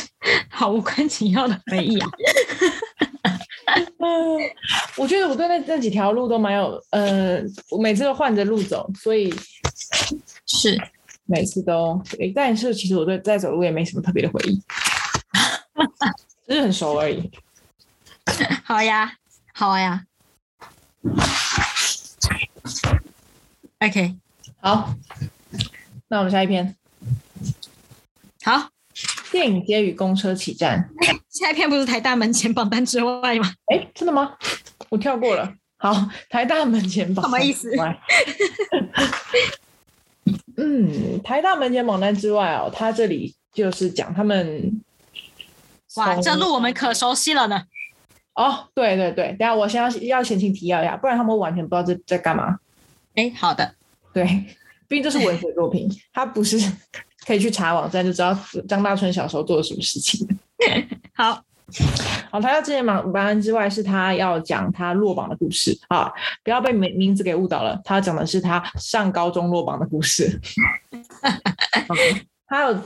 [0.49, 2.09] 毫无关紧要的回忆啊！
[3.65, 4.37] 嗯，
[4.97, 9.33] 我觉得我对那那几条路都蛮有，呃，我每次都换着路走，所以
[10.45, 10.79] 是，
[11.25, 14.61] 每次都，诶但是其实我对在走路也没什么特别的回忆，
[16.47, 17.29] 只是很熟而已。
[18.63, 19.13] 好呀，
[19.53, 20.05] 好呀。
[23.79, 24.15] OK，
[24.59, 24.95] 好，
[26.07, 26.75] 那我们下一篇，
[28.43, 28.69] 好，
[29.31, 30.89] 电影街与公车起站。
[31.29, 33.51] 下一篇不是台大门前榜单之外吗？
[33.73, 34.35] 哎，真的吗？
[34.89, 35.53] 我跳过了。
[35.77, 37.69] 好，台大门前榜什么意思？
[40.57, 44.81] 嗯，台大门前榜单之外哦，他这里就是讲他们
[45.97, 47.63] 哇，这路我们可熟悉了呢。
[48.35, 52.57] 哦，对对对，等下我先要要前情提要一下，不然他们完全不知道这在干嘛。
[53.15, 53.75] 哎，好的，
[54.13, 54.25] 对，
[54.87, 56.57] 毕竟这是文学作品，他不是
[57.25, 60.27] 可以去查网站就知道张大春小时候做了什么事情。
[61.15, 61.41] 好，
[62.29, 66.11] 好，他要之前榜榜单之外，是他要讲他落榜的故事啊，
[66.43, 67.79] 不要被名名字给误导了。
[67.83, 70.39] 他讲的是他上高中落榜的故事。
[72.47, 72.79] 还有，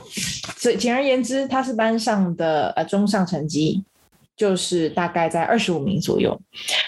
[0.56, 3.84] 简简而言之，他是班上的呃中上成绩，
[4.34, 6.40] 就是大概在二十五名左右。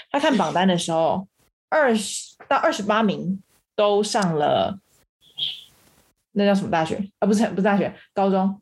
[0.09, 1.27] 他看榜单的时候，
[1.69, 3.39] 二十到二十八名
[3.75, 4.79] 都上了，
[6.33, 7.25] 那叫什么大学啊？
[7.25, 8.61] 不是不是大学，高中，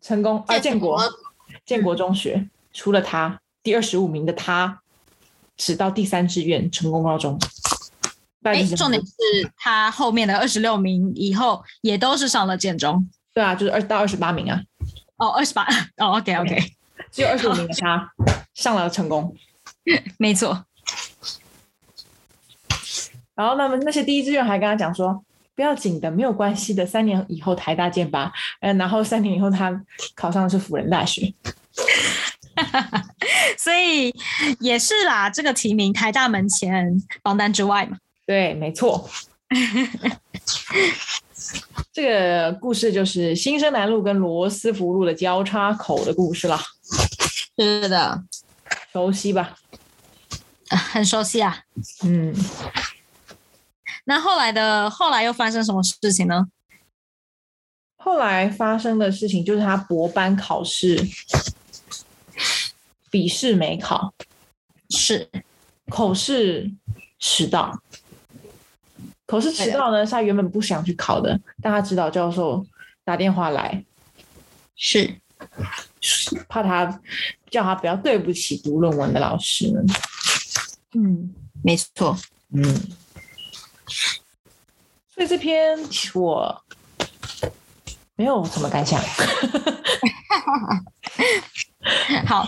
[0.00, 1.00] 成功啊，建国。
[1.66, 4.80] 建国中学，除了他，第二十五名的他，
[5.56, 7.38] 只到第三志愿成功高中。
[8.42, 9.12] 哎，就是重点是
[9.56, 13.06] 他后面的二十六名以后也都是上了建中。
[13.34, 14.60] 对啊，就是二到二十八名啊，
[15.16, 15.64] 哦，二十八。
[15.98, 16.58] 哦，OK OK，
[17.10, 18.10] 只有二十五名的他
[18.54, 19.36] 上了成功。
[20.18, 20.64] 没错。
[23.34, 25.22] 然后那么那些第一志愿还跟他讲说，
[25.54, 28.32] 不要紧的，没有关系的，三年以后台大见吧。
[28.60, 29.80] 嗯，然后三年以后他
[30.14, 31.32] 考上的是辅仁大学。
[33.58, 34.14] 所以
[34.60, 36.90] 也是啦，这个提名台大门前
[37.22, 37.96] 榜单之外嘛。
[38.26, 39.08] 对，没错。
[41.92, 46.58] 这个故事就是新生南路跟罗斯福路的交叉口的故事啦。
[47.58, 48.22] 是的，
[48.92, 49.54] 熟悉吧？
[50.70, 51.58] 很熟悉啊。
[52.04, 52.34] 嗯，
[54.04, 56.46] 那后来的后来又发生什么事情呢？
[57.96, 61.00] 后来发生的事情就是他博班考试
[63.10, 64.12] 笔试没考，
[64.90, 65.30] 是
[65.88, 66.72] 口试
[67.20, 67.80] 迟到。
[69.26, 72.66] 口试迟到呢，是他原本不想去考的，但他指导教授
[73.04, 73.84] 打电话来，
[74.74, 75.20] 是
[76.48, 77.00] 怕他
[77.50, 79.72] 叫他不要对不起读论文的老师。
[80.94, 81.32] 嗯，
[81.62, 82.18] 没错。
[82.50, 82.62] 嗯，
[85.14, 85.78] 所以这篇
[86.14, 86.62] 我
[88.16, 89.00] 没有什么感想。
[92.26, 92.46] 好，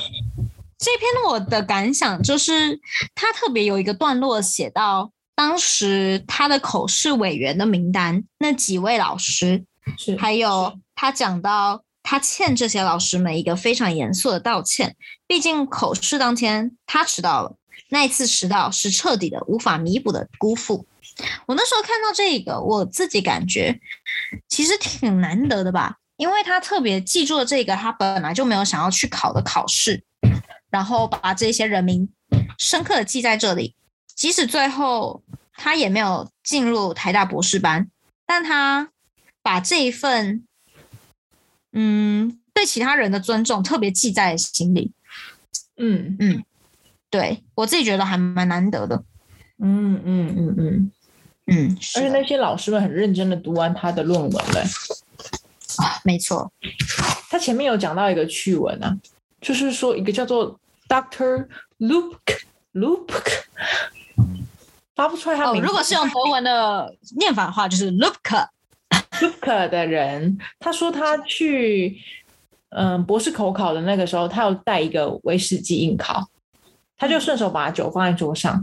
[0.78, 2.80] 这篇我的感想就是，
[3.14, 9.64] 他特别有一个段落写到，当时他的口试委员的名单，那几位老师，
[10.18, 17.57] 还有他讲到他欠这些老师们一个非常严肃的道歉，毕竟口试当天他迟到了，
[17.90, 20.86] 那一次迟到是彻底的无法弥补的辜负。
[21.46, 23.80] 我那时候看到这个，我自己感觉
[24.48, 30.04] 其实挺难得的吧，因为他特别记住了这个他本来就没有想要去考的考试，
[30.70, 32.08] 然后把这些人名
[32.58, 33.76] 深刻的记在这里，
[34.14, 35.22] 即使最后
[35.54, 37.88] 他也没有进入台大博士班，
[38.26, 38.90] 但他
[39.42, 40.46] 把这一份
[41.72, 44.92] 嗯对其他人的尊重特别记在心里，
[45.76, 46.16] 嗯。
[46.18, 46.44] 嗯
[47.10, 49.04] 对我自己觉得还蛮难得的。
[49.62, 50.92] 嗯嗯嗯嗯，
[51.47, 54.61] 嗯，而且那些老师们很认真的读完他的论文了。
[55.78, 56.51] 啊，没错，
[57.30, 58.97] 他前面有讲到一个趣闻啊，
[59.40, 61.47] 就是说一个叫做 Doctor
[61.78, 62.38] Luke
[62.72, 63.45] Luke，
[64.95, 65.66] 发不出来他哦，名字。
[65.66, 68.49] 如果是用德文的念法的话，就是 Luke。
[69.20, 71.97] Luke 的人，他说他去
[72.70, 76.28] 嗯博士口考的那个时候，他要带一个威士忌应考，
[76.97, 78.55] 他就顺手把酒放在桌上，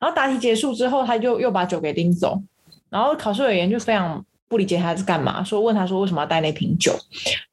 [0.00, 2.40] 然后答题结束之后，他就又把酒给拎走，
[2.88, 6.92] 然后考试委员就非常不理解他是干嘛，说问他说为什么要带那瓶酒，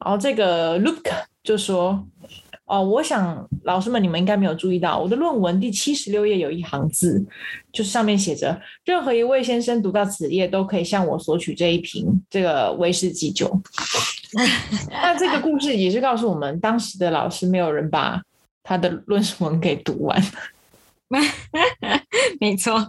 [0.04, 1.12] 然后这个 Luke
[1.44, 2.06] 就说。
[2.70, 7.26] 哦，我想老师们你们应该没有注意到，我的论文第七十六页有一行字，
[7.72, 13.58] 就是上面写着：任何一位先生读到此页都可以向我索取这一瓶这个威士忌酒。
[14.92, 18.22] 那这个故事也是告诉我们，当时的老师没有人把
[18.68, 20.22] 他的论文给读完。
[22.42, 22.86] 没错，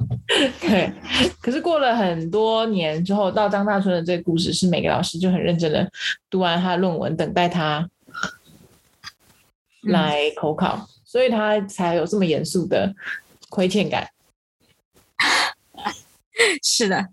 [0.61, 0.93] 对，
[1.41, 5.89] 可是过了很多年之后，到张大春的这个故事，是每个老师就很认真的
[6.29, 7.89] 读完他的论文，等待他
[9.83, 12.93] 来口考，所以他才有这么严肃的
[13.49, 14.11] 亏欠感。
[16.61, 17.09] 是的。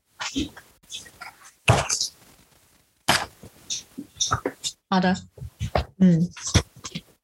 [4.90, 5.16] 好的，
[6.00, 6.28] 嗯，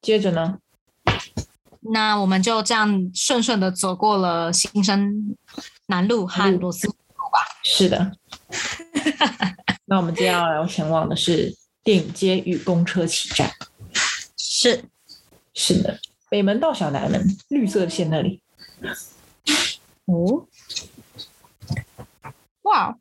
[0.04, 0.60] 接着呢，
[1.82, 5.36] 那我们就这样顺顺的走过了新生
[5.88, 6.88] 南路和罗斯。
[7.64, 8.12] 是的。
[9.86, 13.52] 那我们接下来要前往的是电影街与公车起站。
[14.38, 14.84] 是，
[15.54, 18.42] 是的，北门到小南门，绿色线那里。
[20.06, 20.48] 哦，
[22.64, 22.98] 哇，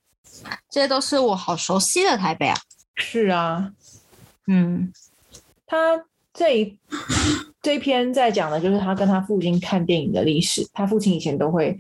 [0.71, 2.57] 这些都是我好熟悉的台北啊。
[2.97, 3.73] 是啊，
[4.47, 4.93] 嗯，
[5.67, 6.79] 它这一
[7.63, 10.67] 这一篇在讲的就是他跟他父亲看电影的历史。
[10.73, 11.77] 他父亲以前都会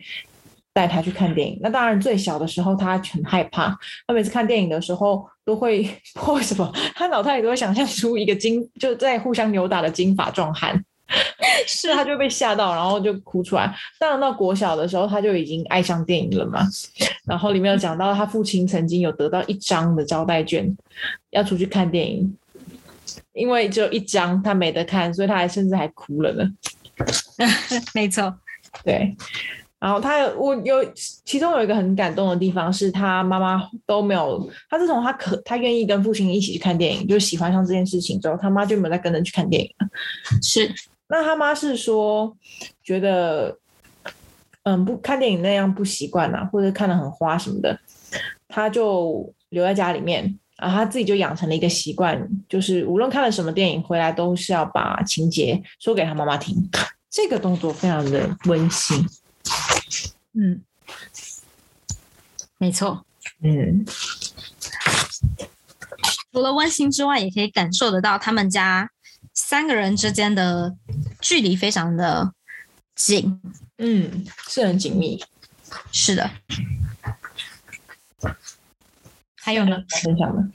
[0.72, 1.58] 带他去看电影。
[1.62, 3.76] 那当然，最小的时候他很害怕，
[4.06, 5.82] 他每次看电影的时候都会
[6.14, 10.84] 不知道为什么，他脑袋里都会想象出一个金就在互相扭打的金发壮汉。
[11.66, 13.74] 是，他就被吓到，然后就哭出来。
[13.98, 16.60] 当然，到国小的时候，他就已经爱上电影了嘛。
[17.26, 20.72] 然后里面有讲到，他父亲曾经有得到一张的招待券，
[21.30, 22.32] 要出去看电影，
[23.32, 26.44] 因为只有一张，他没得看，所以他还甚至还哭了呢。
[27.94, 28.34] 没错，
[28.84, 29.16] 对，
[29.78, 39.88] 然后他有我有其中有一个很感动的地方是他妈妈都没有，他自从他可他愿意跟父亲一起去看电影，就喜欢上这件事情之后，他妈就没有再跟着去看电影了。
[40.42, 40.70] 是，
[41.08, 42.36] 那他妈是说
[42.84, 43.56] 觉得，
[44.64, 47.80] 嗯，不看电影那样不习惯啊，或者看得很花什么的，
[48.48, 50.38] 他就留在家里面。
[50.60, 56.68] 然后他自己就养成了一个习惯，就是无论看了什么电影回来，都是要把情节说给他妈妈听。
[57.10, 59.04] 这个动作非常的温馨。
[60.34, 60.62] 嗯，
[62.58, 63.04] 没错。
[63.42, 63.84] 嗯，
[66.32, 68.90] 除了温馨之外，也可以感受得到他们家
[69.34, 70.76] 三个人之间的
[71.20, 72.32] 距离非常的
[72.94, 73.40] 近。
[73.78, 75.20] 嗯，是很紧密。
[75.90, 76.30] 是的。
[79.50, 79.82] 还有呢？
[80.04, 80.48] 分享的，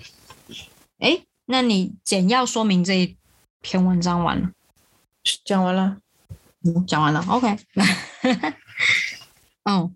[0.99, 3.17] 哎，那你简要说明这一
[3.59, 4.51] 篇文章完了？
[5.43, 5.97] 讲完了。
[6.63, 7.57] 嗯讲完了，OK。
[9.69, 9.93] 嗯，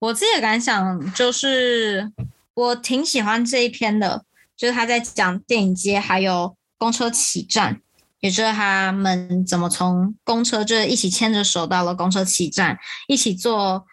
[0.00, 2.10] 我自己的感想就是，
[2.54, 4.24] 我挺喜欢这一篇的，
[4.56, 7.80] 就是他在讲电影街还有公车起站，
[8.18, 13.86] 也就是他们怎么从公车就是一起牵着手到了公车起站，一起坐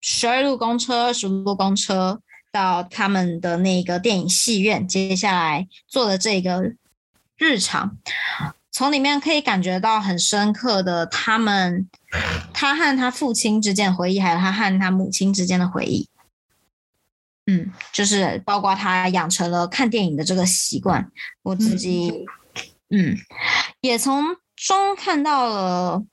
[0.00, 6.72] 十二路公车、二十路公车到他们的那个电影戏院，接下来做的这个
[7.36, 7.96] 日常。
[8.70, 11.88] 从里面可以感觉到很深刻的，他们
[12.52, 16.08] 他和他父亲之间的回忆，还有他和他母亲之间的回忆。
[17.46, 21.10] 嗯，就是包括他养成了看电影的这个习惯。
[21.42, 22.12] 我自己，
[22.90, 23.16] 嗯，
[23.80, 26.04] 也从中看到了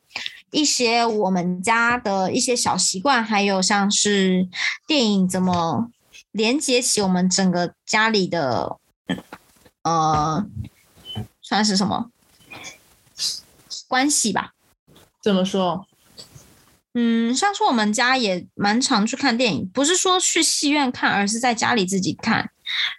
[0.51, 4.47] 一些我们家的一些小习惯，还有像是
[4.87, 5.91] 电影怎么
[6.35, 8.77] 连接起我们整个家里的，
[9.83, 10.45] 呃，
[11.41, 12.11] 算是什么？
[13.87, 14.51] 关系吧，
[15.23, 15.87] 怎么说？
[16.93, 22.49] 嗯，像是我们家也蛮常去看电影，不是说去戏院看，而是在家里自己看。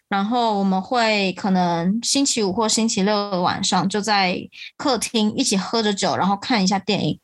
[0.09, 4.39] 然后我们会可能星期五或星期六的晚上就在
[4.78, 7.20] 客厅一起喝着酒，然后看一下电影。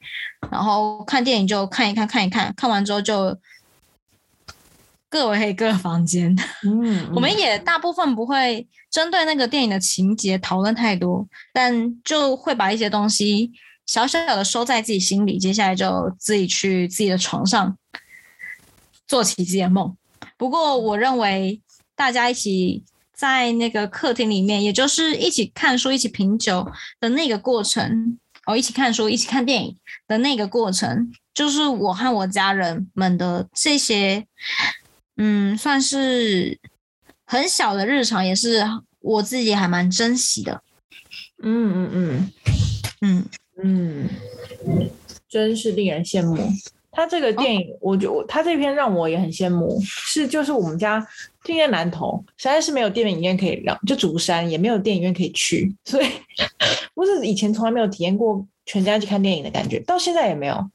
[0.51, 3.39] 然后看电影就看一看，看一看，看完之后就
[5.13, 6.35] 各回各房间。
[6.65, 8.67] 嗯，我们也大部分不会。
[8.91, 13.51] 针对那个电影的情节讨论太多，但就会把一些东西
[13.87, 17.75] 小小的收在自己心里，接下来就自己去自己的床上
[19.07, 19.97] 做起自己的梦。
[20.37, 21.59] 不过，我认为
[21.97, 22.85] 大家一起
[23.15, 34.27] 在那个客厅里面，也就是一起看书、一起品酒的那个过程，哦，一起看书、一起看电影的那个过程，就是我和我家人们的这些，
[35.17, 36.59] 嗯，算是。
[37.25, 38.63] 很小的日常也是
[39.01, 40.63] 我自己还蛮珍惜的，
[41.43, 42.33] 嗯嗯嗯
[43.01, 43.25] 嗯
[43.63, 44.11] 嗯，
[45.31, 46.37] 真是令人羡慕。
[46.91, 49.81] 他这个电影，我就他这篇让我也很羡慕。
[49.83, 51.01] 是就是我们家
[51.43, 56.07] 就在南头，实在是没有电影院可以让，就竹山也没有电影院可以去，所以
[56.93, 60.71] 我是以前从来没有体验过全家去看电影的感觉，到现在也没有。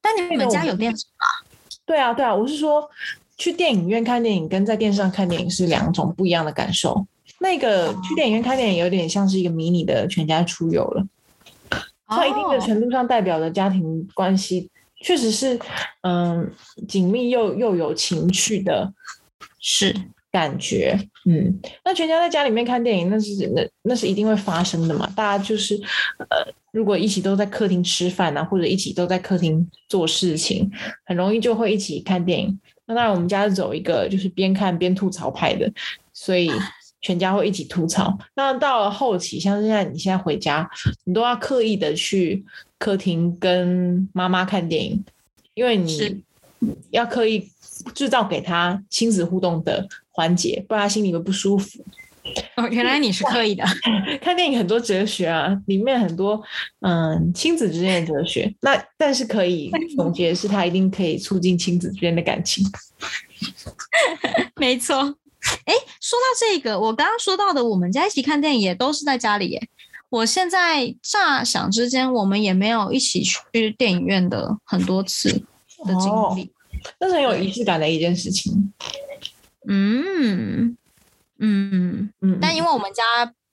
[0.00, 1.49] 但你们家有电视吗？
[1.90, 2.88] 对啊对啊，我是说。
[3.40, 7.06] 去电影院看电影跟在电视上看电影是两种不一样的感受。
[7.38, 11.06] 那个去电影院看电影有点像是一个迷你的全家出游了，
[12.14, 14.68] 在一定的程度上代表着家庭关系，
[15.00, 15.58] 确实是
[16.02, 16.52] 嗯
[16.86, 18.92] 紧密又又有情趣的，
[19.58, 19.96] 是
[20.30, 20.98] 感觉。
[21.26, 25.10] 嗯，那全家在家里面看电影，那是那那是一定会发生的嘛？
[25.16, 25.74] 大家就是
[26.18, 30.70] 呃，如果一起都在客厅吃饭啊，或者一起都在客厅做事情，
[31.04, 32.58] 很容易就会一起看电影。
[32.86, 35.70] 那当然，我们家是走一个就是边看边吐槽派的，
[36.12, 36.50] 所以
[37.00, 38.18] 全家会一起吐槽。
[38.34, 40.68] 那到了后期，像现在你现在回家，
[41.04, 42.44] 你都要刻意的去
[42.78, 45.04] 客厅跟妈妈看电影，
[45.54, 46.22] 因为你
[46.90, 47.48] 要刻意
[47.94, 51.84] 制造给他亲子互动的环节，不然他心里会不舒服。
[52.56, 53.64] 哦，原来你是刻意的。
[54.20, 56.40] 看电影很多哲学啊，里面很多
[56.80, 58.54] 嗯亲子之间的哲学。
[58.60, 62.64] 那但是可以总结是，他一定可以促进亲子之间的感情。
[64.56, 64.96] 没错。
[65.64, 69.68] 哎，说到这个，我刚刚说到的，我们家一起看电影也都是在家里耶。
[70.10, 76.52] 我现在乍想之间，我们也没有一起去电影院的很多次的经历。
[76.98, 78.72] 那是很有仪式感的一件事情。
[79.68, 80.76] 嗯。
[81.42, 83.02] 嗯嗯，但因为我们家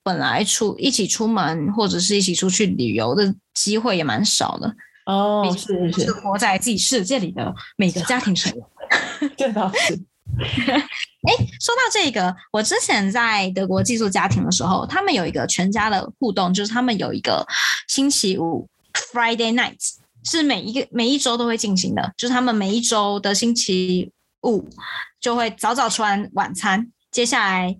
[0.02, 4.70] 本来出一起出门或者是一起出去旅游的机会也蛮少的
[5.06, 9.94] 哦，是是是，活在自己世界里的每个家庭成员， 这倒是。
[10.38, 17.46] 哎，说到这个，我之前在德国寄宿家庭的时候，他们有一个全家的互动，就是他们有一个
[17.88, 19.78] 星期五 Friday night，
[20.24, 24.12] 是每一个每一周都会进行的，就是他们每一周的星期
[24.42, 24.68] 五
[25.20, 26.90] 就会早早吃完晚餐。
[27.10, 27.74] 接下来，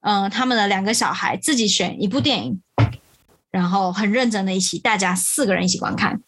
[0.00, 2.62] 嗯，他们的两个小孩自己选一部电影，
[3.50, 6.20] 然后很认真的一起，大家四个人一起观看。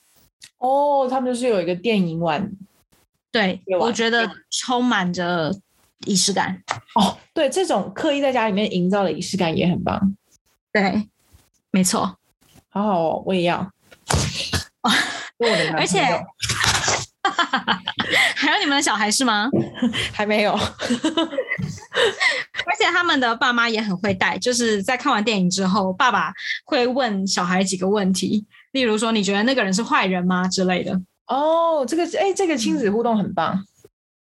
[0.58, 2.52] 哦，他们就是有一个电影晚，
[3.32, 5.58] 对，我觉得充满着
[6.06, 6.62] 仪式感。
[6.94, 10.14] 哦，对，这种刻意在家里面营造的仪式感也很棒。
[10.70, 11.08] 对，
[11.70, 12.18] 没错，
[12.68, 13.72] 好好哦，我也要。
[15.76, 16.02] 而且。
[18.36, 19.48] 还有你们的小孩是吗？
[20.12, 20.60] 还没有， 而
[22.78, 26.30] 且他们的爸妈也很会带，就是在看完电影之后，爸爸
[26.66, 31.00] 会问小孩几个问题，例如说你觉得那个人是坏人吗之类的。
[31.28, 33.64] 哦，这个哎，这个亲子互动很棒，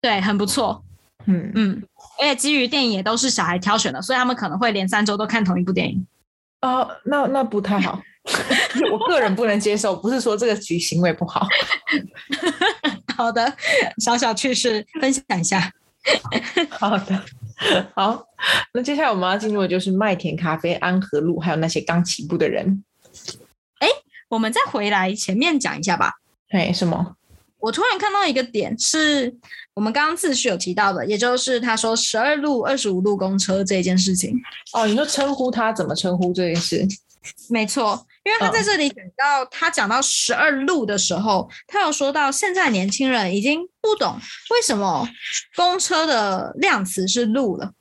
[0.00, 0.82] 对，很不错。
[1.26, 1.80] 嗯嗯，
[2.20, 6.04] 而且基于电影也都是小孩挑选的，所以他们可能会连三周都看同一部电影。
[6.62, 8.02] 哦，那那不太好。
[8.92, 11.46] 我个人不能接受，不是说这个局行为不好。
[13.16, 13.52] 好的，
[13.98, 15.72] 小小趣事分享一下。
[16.70, 17.24] 好的，
[17.94, 18.24] 好，
[18.72, 22.84] 那接下来我们要进入的就是麦田咖啡、安和路，还有那些刚起步的人。
[23.80, 23.88] 哎
[24.28, 26.12] 我们再回来前面讲一下吧。
[26.50, 27.16] 哎，什么？
[27.60, 29.34] 我突然看到一个点，是
[29.74, 34.40] 我们刚刚次序有提到的，也就是他说十二路、二十五路公车这件事情。
[34.72, 36.86] 哦，你说称呼他怎么称呼这件事？
[37.50, 44.20] 没错，因为他在这里讲到他讲到十二路的时候，他有说到现在年轻人已经不懂
[44.50, 45.08] 为什么
[45.56, 47.72] 公车的量词是路了。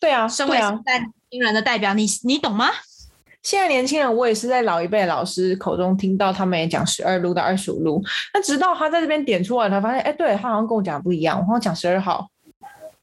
[0.00, 2.68] 对啊，身为在年轻人的代表，你你懂吗？
[3.44, 8.02] 现在年轻人，我也是在老一辈老师口中听到他们也讲十二路到二十五路，
[8.32, 12.28] 那直到他在这边点出来，才发现，哎，对他好像跟我讲的不一样，我好像讲十二号。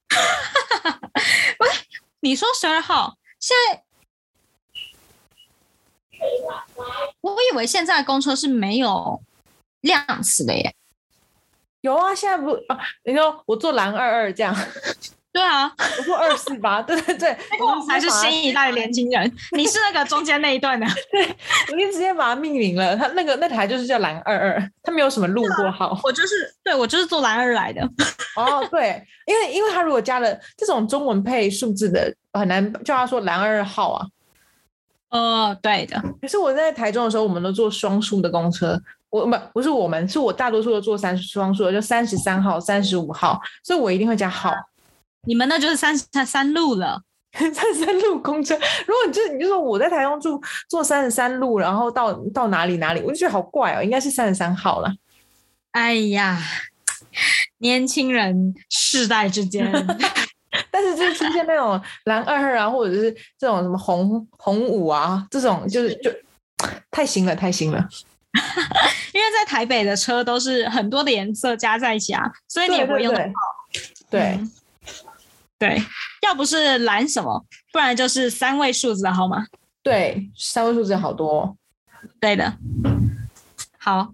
[1.59, 1.69] 喂
[2.19, 3.83] 你说十二号，现在
[7.21, 9.21] 我以为现在公车是没有
[9.81, 10.73] 量词的耶。
[11.81, 14.55] 有啊，现在不啊，你说我坐蓝二二这样，
[15.33, 20.85] 对啊，我坐二四八，对 对对，我就直接还是新一代的年轻人， 你是那个中间那一段的。
[21.11, 21.35] 对
[21.71, 25.99] 我就直接把它命名了，它那个那台就是叫蓝二二，它没有什么路过号。
[26.03, 27.81] 我就是对我就是坐蓝二来的。
[28.35, 34.05] 哦，对，因为因为它如果加了这种中文配数字的，很难叫他说蓝二二号啊。
[35.11, 44.51] 哦，对的，可是我在台中的时候，我们都坐双数的公车，我不不是我们，是我大多数都坐三双数的，就三十三号、三十五号，所以我一定会加号。
[45.27, 47.03] 你们那就是三三三路了。
[47.33, 48.53] 三十三路公车，
[48.85, 50.37] 如果你就你就说我在台中住
[50.67, 54.93] 坐三十三路，然后到到哪里哪里，我就觉得好怪哦，应该是三十三号了。
[55.71, 56.37] 哎呀，
[57.59, 59.71] 年轻人世代之间，
[60.69, 66.11] 但是就是出现那种蓝二二啊，或者是这种什么红红五啊，这种就是就
[66.91, 67.87] 太新了，太新了。
[69.13, 73.21] 因为在台北的车都是很多的颜色加在一起啊，所以你也不会用到。
[74.09, 74.51] 对对嗯
[75.59, 75.83] 对，
[76.23, 79.45] 要不是蓝什么，不然就是三位数字的号码。
[79.83, 81.55] 对，三位数字好多、哦。
[82.19, 82.53] 对的，
[83.77, 84.11] 好，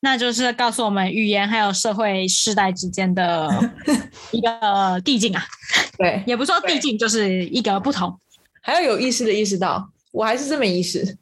[0.00, 3.48] 那就是告诉我们语言还有社会世代之间的
[4.30, 5.44] 一个递进啊，
[5.96, 8.18] 对，也不是说递进，就是一个不同。
[8.62, 11.16] 还要有意识的意识到，我还是这么意识。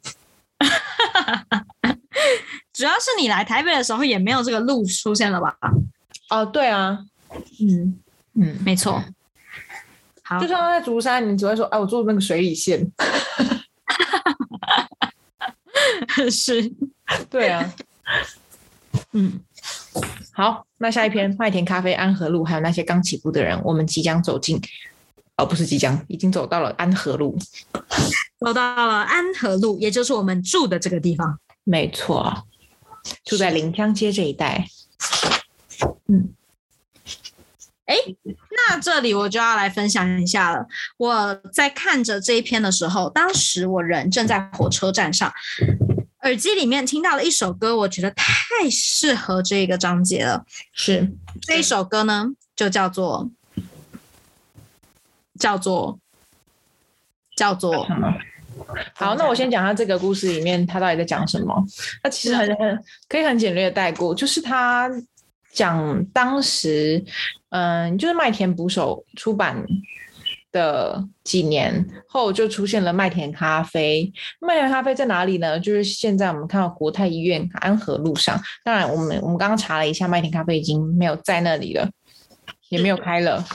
[2.73, 5.55] 主要是你来台北的时候也没有这个路出现了吧？
[6.29, 6.99] 哦，对啊，
[7.59, 7.97] 嗯，
[8.35, 9.03] 嗯，没错。
[10.21, 12.85] 好，就像在竹山，你只会说，哎，我住那个水里线。
[16.29, 16.71] 是，
[17.29, 17.73] 对啊，
[19.13, 19.39] 嗯，
[20.33, 24.61] 好，那下一篇麦田咖啡安和路，还有那些刚起步的人，我们即将走进，
[25.37, 27.37] 哦，不是即将，已经走到了安和路。
[28.39, 31.39] 走到了安和路，也就是我们住的这个地方。
[31.63, 32.45] 没错，
[33.25, 34.67] 住在临江街这一带。
[38.69, 40.65] 那这里我就要来分享一下了。
[40.97, 45.33] 我在看着这一篇的时候，当时我人正在火车站上，
[46.27, 50.45] 耳机里面听到了一首歌，我觉得太适合这个章节了。
[50.73, 51.09] 是，
[51.41, 53.31] 这一首歌呢，就叫做
[55.39, 55.97] 叫做
[57.37, 57.87] 叫做
[58.93, 61.63] 好，那我先讲下这个故事里面他到底在讲什么。
[62.03, 64.91] 那其实很很可以很简略的带过，就是他
[65.53, 67.01] 讲当时，
[67.51, 69.65] 嗯，就是麦田捕手出版
[70.57, 74.11] 的几年后，就出现了麦田咖啡。
[74.39, 75.59] 麦田咖啡在哪里呢？
[75.59, 78.41] 就是现在我们看到国泰医院安和路上。
[78.63, 81.87] 当然，我们我们刚刚查了一下，麦田咖啡已经没有在那里了，
[82.69, 83.45] 也没有开了。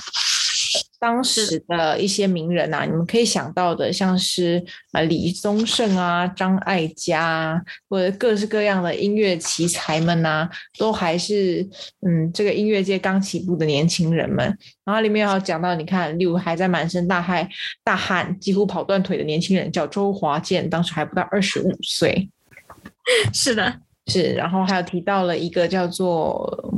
[1.02, 10.48] 当时的一些名人啊，你们可以想到的，像是呃李宗盛啊、张艾嘉啊，或者各式各样的音乐奇才们呐、
[10.78, 11.68] 都还是
[12.06, 14.46] 嗯这个音乐界刚起步的年轻人们。
[14.84, 17.48] 然后里面还有讲到，你看，例如还在满身大汗、
[17.82, 22.30] 大汗、几乎跑断腿的年轻人叫周华健，当时还不到二十五岁。
[23.34, 26.72] 是的，是，然后还有提到了一个叫做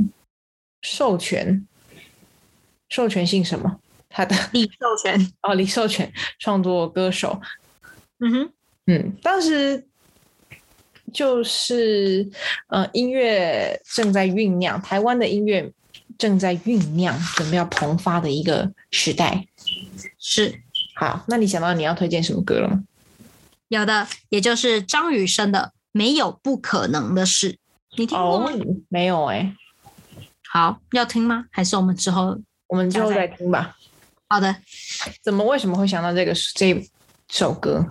[0.81, 1.63] 授权，
[2.89, 3.79] 授权姓什么？
[4.15, 6.09] 他的李寿全， 哦，李寿全
[6.39, 7.37] 创作歌手，
[8.19, 8.49] 嗯哼，
[8.87, 9.85] 嗯，当时
[11.11, 12.25] 就是
[12.67, 15.69] 呃，音乐正在酝酿，台湾的音乐
[16.17, 19.45] 正在酝酿，准备要蓬发的一个时代。
[20.17, 20.61] 是
[20.95, 22.85] 好，那你想到你要推荐什么歌了吗？
[23.67, 25.59] 有的，也就是张雨生的
[25.91, 27.51] 《没有不可能的事》，
[27.97, 28.49] 你听过吗？
[28.49, 29.53] 哦，没有哎、
[30.49, 31.47] 好，要听吗？
[31.51, 32.39] 还是我们之后？
[32.67, 33.75] 我们之后再听吧。
[34.27, 34.55] 好的，
[35.23, 36.83] 怎么为什么会想到这个这
[37.29, 37.85] 首歌？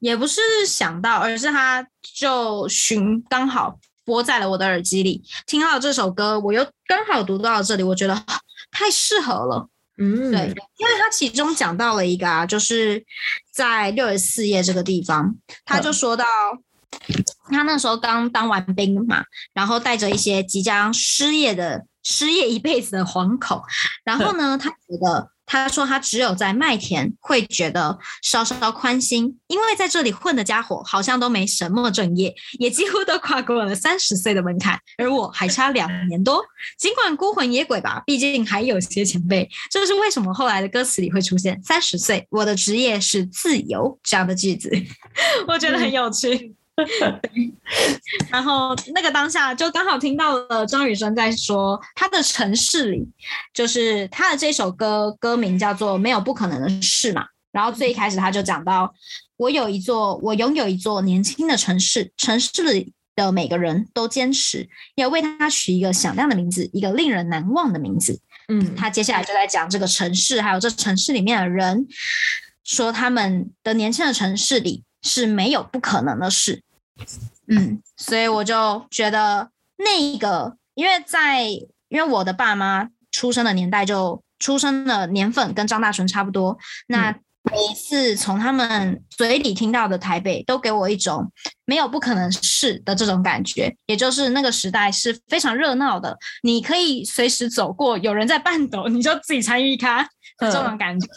[0.00, 8.24] 也不是想到，而是他就寻刚好播在了我的耳机里，听到这首歌，我又刚好读到了这里，我觉得
[8.72, 9.68] 太适合了。
[9.96, 10.40] 嗯，对，
[10.78, 13.04] 因为他其中讲到了一个啊，就是
[13.52, 16.24] 在六十四页这个地方，他就说到，
[17.50, 23.62] 他那时候刚当完兵嘛，然后带着一些即将失业的、失业一辈子的惶恐，
[24.02, 25.30] 然后呢，他觉得。
[25.50, 36.40] 他说：“他只有在麦田会觉得稍稍宽心，因为在这里混的家伙好像都没什么正业，也几乎都跨过了三十岁的门槛，而我还差两年多。
[36.78, 39.50] 尽管孤魂野鬼吧，毕竟还有些前辈。
[39.68, 44.70] 这是为什么后来的歌词里会出现‘三十岁，我的职业是自由’这样的句子？
[45.48, 46.54] 我觉得很有趣。”
[48.30, 53.06] 然后那个当下就刚好听到了张雨生在说他的城市里，
[53.52, 57.26] 就是他的这首歌歌名叫做《没有不可能的事》嘛。
[57.52, 58.94] 然后最一开始他就讲到，
[59.36, 68.20] 我有一座，我拥有一座年轻的城市，城市里的每个人都坚持要为他取一个响亮的名字，一个令人难忘的名字。
[68.48, 71.86] 嗯，他接下来就在讲这个城市，还有这城市里面的人，
[72.64, 76.62] 说他们的年轻的城市里是没有不可能的事。
[77.48, 81.44] 嗯，所以我就觉得那个，因为在
[81.88, 87.10] 因为我的爸妈出生的年代就出生的年份跟张大春差不多，那
[87.42, 91.32] 每一次从他们嘴里听到的台北，都给我一种
[91.64, 100.02] 没有不可能事的这种感觉，也就是那个时代是非常热闹的，你可以随时走过，有人在绊斗，你就自己参与他
[100.36, 101.08] 的这种感觉。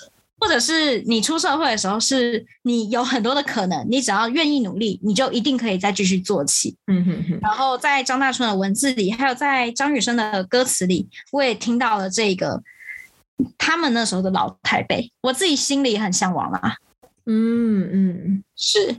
[0.43, 6.75] 或者是你出社会的时候，是你有很多的可能，你只要愿意努力，你就一定可以再继续做起。
[6.87, 7.39] 嗯哼哼。
[7.41, 12.61] 然后在张大春的文字里，还有在张雨生的歌词里，我也听到了这个
[13.57, 16.75] 他们那时候的老台北，我自己心里很向往啊。
[17.25, 18.97] 嗯嗯，是。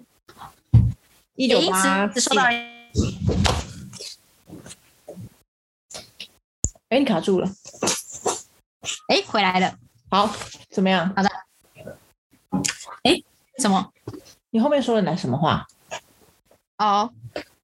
[1.37, 2.43] 一九八收到。
[6.89, 7.51] 哎，你卡住了。
[9.09, 9.77] 哎，回来了。
[10.15, 10.33] 好，
[10.71, 11.13] 怎么样？
[11.17, 11.29] 好的。
[13.03, 13.21] 哎，
[13.59, 13.91] 什么？
[14.51, 15.67] 你后面说了哪什么话？
[16.79, 17.11] 哦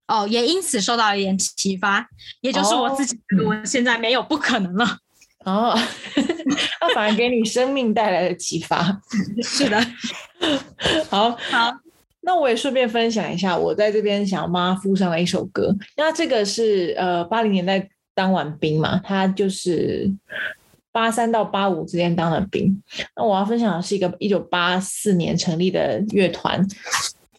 [0.08, 2.04] 哦，也因此受到一点启发，
[2.40, 4.98] 也就是我自己，我现在没有不可能了。
[5.44, 5.78] 哦，
[6.80, 9.00] 那反而给你生命带来了启发。
[9.44, 9.80] 是的。
[11.08, 11.72] 好好，
[12.22, 15.72] 那我也顺便分享一下，我在这边想要帮他附上了一首歌。
[15.96, 20.12] 那这个是呃八零年代当完兵嘛，他就是。
[20.92, 22.82] 八三到八五之间当了兵，
[23.14, 26.60] 那我要分享的是一个一九八四年成立的乐团，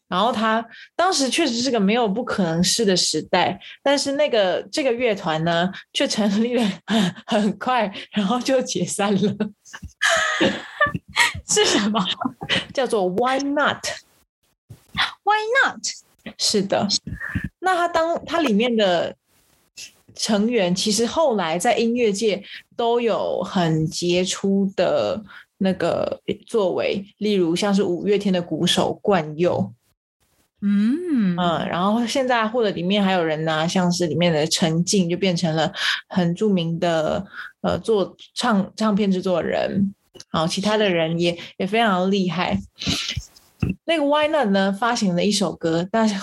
[0.08, 9.36] 然后他当时确实是个没有不可能事的时代，但是那个这个乐团呢却成立了很很快，然后就解散了。
[11.48, 12.00] 是什么？
[12.74, 15.86] 叫做 Why Not？Why Not？
[16.38, 16.88] 是的，
[17.60, 19.16] 那他当他里面的。
[20.16, 22.44] 成员其实后来在音乐界
[22.76, 25.22] 都有很杰出的
[25.58, 29.74] 那个作为，例如像是五月天的鼓手冠佑，
[30.62, 35.72] 嗯嗯，然后现在或者里面还有人呢，像是里面的陈静就变成了
[36.08, 37.26] 很著名的
[37.62, 39.94] 呃做唱唱片制作人，
[40.32, 42.60] 然后其他的人也也非常厉害。
[43.86, 46.16] 那个 Why Not 呢发行了一首歌，但是。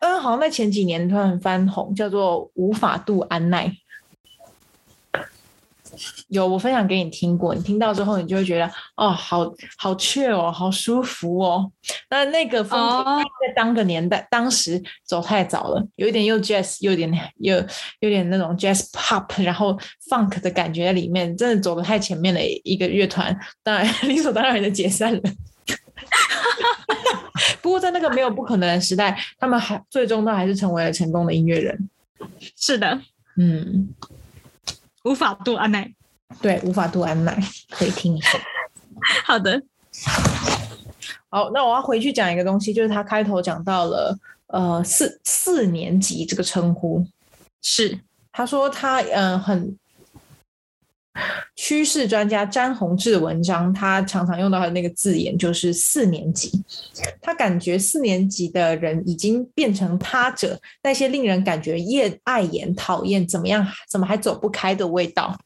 [0.00, 3.68] 嗯，好像在前几年突然翻红，叫做《无法度安奈》。
[6.28, 8.64] 有我分享给你听过，你听到之后，你就会觉得
[8.96, 9.40] 哦，好
[9.76, 11.70] 好雀哦，好舒服哦。
[12.08, 12.80] 那那个风
[13.46, 17.54] 在当个年代，当时走太早了，有一点又 jazz，有点又
[18.00, 19.78] 有点那种 jazz pop，然后
[20.08, 25.20] funk 的感觉在里面，真的走的太前面的一个乐团，当然 理所当然的解散了。
[27.60, 31.88] 不过在那个没有不可能的时代，他们还最终都还是成为了成功的音乐人。
[32.56, 33.00] 是的，
[33.36, 33.88] 嗯，
[35.04, 35.92] 无法度安奈，
[36.40, 37.36] 对，无法度安奈，
[37.70, 38.38] 可以听一下。
[39.24, 39.62] 好的，
[41.28, 47.06] 好，那我要回去讲一个东西，就是他开头讲到了呃四四年级这个称呼，
[47.60, 47.98] 是
[48.32, 49.76] 他说他嗯很。
[51.56, 56.50] 趋势专家詹宏志的文章，他常常用到的那个字眼就是四年级。
[57.20, 65.38] 他感觉四年级的人已经变成他者，那些令人感觉厌、碍眼、讨厌，怎么样，怎么还走不开的味道。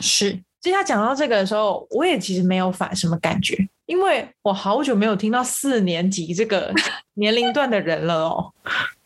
[0.00, 3.56] 是，其实他讲到这个的时候，我也其实没有反什么感觉，
[3.86, 6.72] 因为我好久没有听到四年级这个
[7.14, 8.52] 年龄段的人了哦。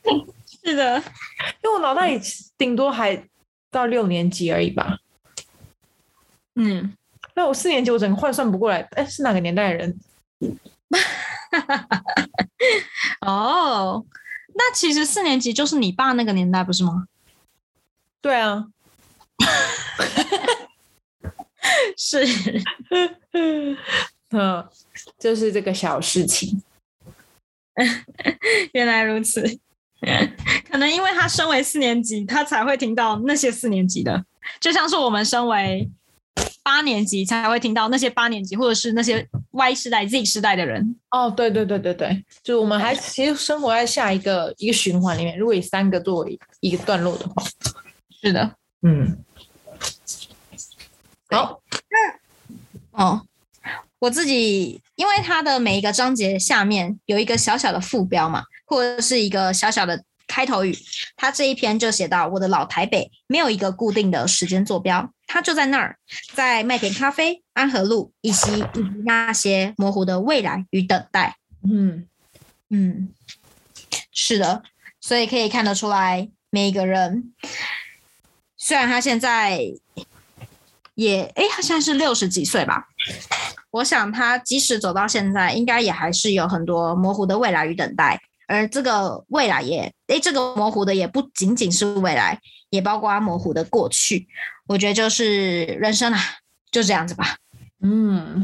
[0.65, 0.97] 是的，
[1.63, 2.21] 因为我脑袋里
[2.59, 3.23] 顶多还
[3.71, 4.99] 到六年级而已吧。
[6.57, 6.95] 嗯，
[7.35, 9.99] 那我四年级我整个换算不过来，哎，是哪个年代的人？
[13.21, 14.05] 哦，
[14.55, 17.07] 那其实四年级就是你爸那个年代，不是吗？
[18.21, 18.67] 对啊，
[21.97, 22.25] 是，
[24.31, 24.69] 嗯，
[25.19, 26.63] 就是这个小事情。
[28.73, 29.59] 原来如此。
[30.71, 34.25] 可能因为他身为四年级，他才会听到那些四年级的，
[34.61, 35.89] 就像是我们身为
[36.65, 40.97] 八年级才会听到那些八年级，或者是那些 Y 时代、Z 时代的人。
[41.11, 45.39] 哦，对对对对对，就我们还其实生活在下一个一个循环里面。
[45.39, 47.45] 如果以三个作为一个段落的话，
[48.23, 48.51] 是的，
[48.81, 49.19] 嗯，
[51.31, 51.61] 好，
[52.93, 53.21] 哦，
[53.99, 60.75] 我自己因为它的每一个章节下面有一个小小的副标嘛，或者是一个小小的开头语，
[61.15, 65.97] 它这一篇就写到我的老台北没有一个固定的时间坐标，它就在那儿，
[66.35, 71.37] 在麦田咖啡、安和路以及以及那些模糊的未来与等待。
[71.69, 72.07] 嗯
[72.71, 73.09] 嗯，
[74.13, 74.63] 是的，
[75.01, 77.33] 所以可以看得出来，每一个人，
[78.57, 79.61] 虽然他现在
[80.95, 82.89] 也，哎，他现在是六十几岁吧。
[83.71, 92.41] 我想他即使走到现在，应该也还是有很多模糊的未来与等待，而这个未来也，诶，这个模糊的也不仅仅是未来，
[92.75, 94.27] 也包括模糊的过去。
[94.67, 96.19] 我觉得就是人生啊，
[96.73, 97.37] 就这样子吧。
[97.83, 98.43] 嗯，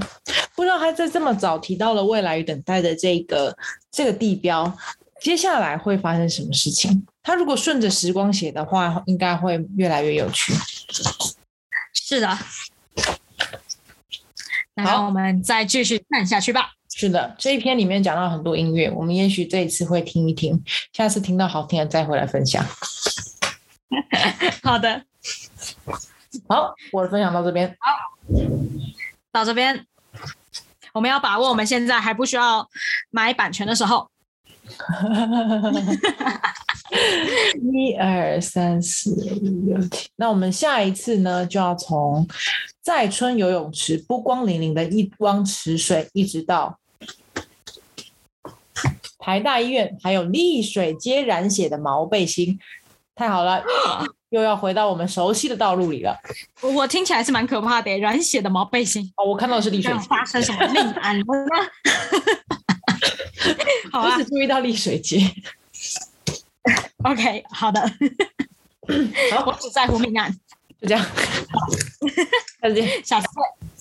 [0.54, 3.56] 不知道他在这么早提到了未来与等待的这个
[3.90, 4.72] 这个地标，
[5.20, 7.04] 接下来会发生什么事情？
[7.22, 10.52] 他如果顺着时光写的话，应该会越来越有趣。
[11.92, 12.38] 是的，
[14.74, 16.72] 那让我们再继续看下去吧。
[16.94, 20.62] 是的，这一篇里面讲到很多音乐，我们也许这一次会听一听，
[20.92, 22.62] 下次听到好听的再回来分享。
[24.62, 25.04] 好的，
[26.48, 27.68] 好，我的分享到这边。
[27.80, 27.90] 好
[29.32, 29.86] 到这边，
[30.92, 32.68] 我们要把握我们现在还不需要
[33.10, 34.08] 买版权的时候。
[37.72, 42.26] 一二三四五六七，那我们下一次呢，就要从
[42.80, 46.78] 在春游泳池波光粼粼的一汪池水，一直到
[49.18, 52.58] 台大医院，还有丽水街染血的毛背心，
[53.20, 53.62] 太好了，
[54.30, 56.18] 又要回到我们熟悉的道路里了。
[56.62, 61.36] 我我听起来是蛮可怕的，染血的毛背心，哦，我看到的是丽水街，发生什么命案了吗？
[63.92, 65.20] 好啊我只注意到丽水街。
[67.04, 67.78] ，OK，好的，
[69.32, 70.32] 好我只在乎命案，
[70.80, 71.06] 就这样，
[72.62, 72.88] 再见。
[73.04, 73.79] 下次见。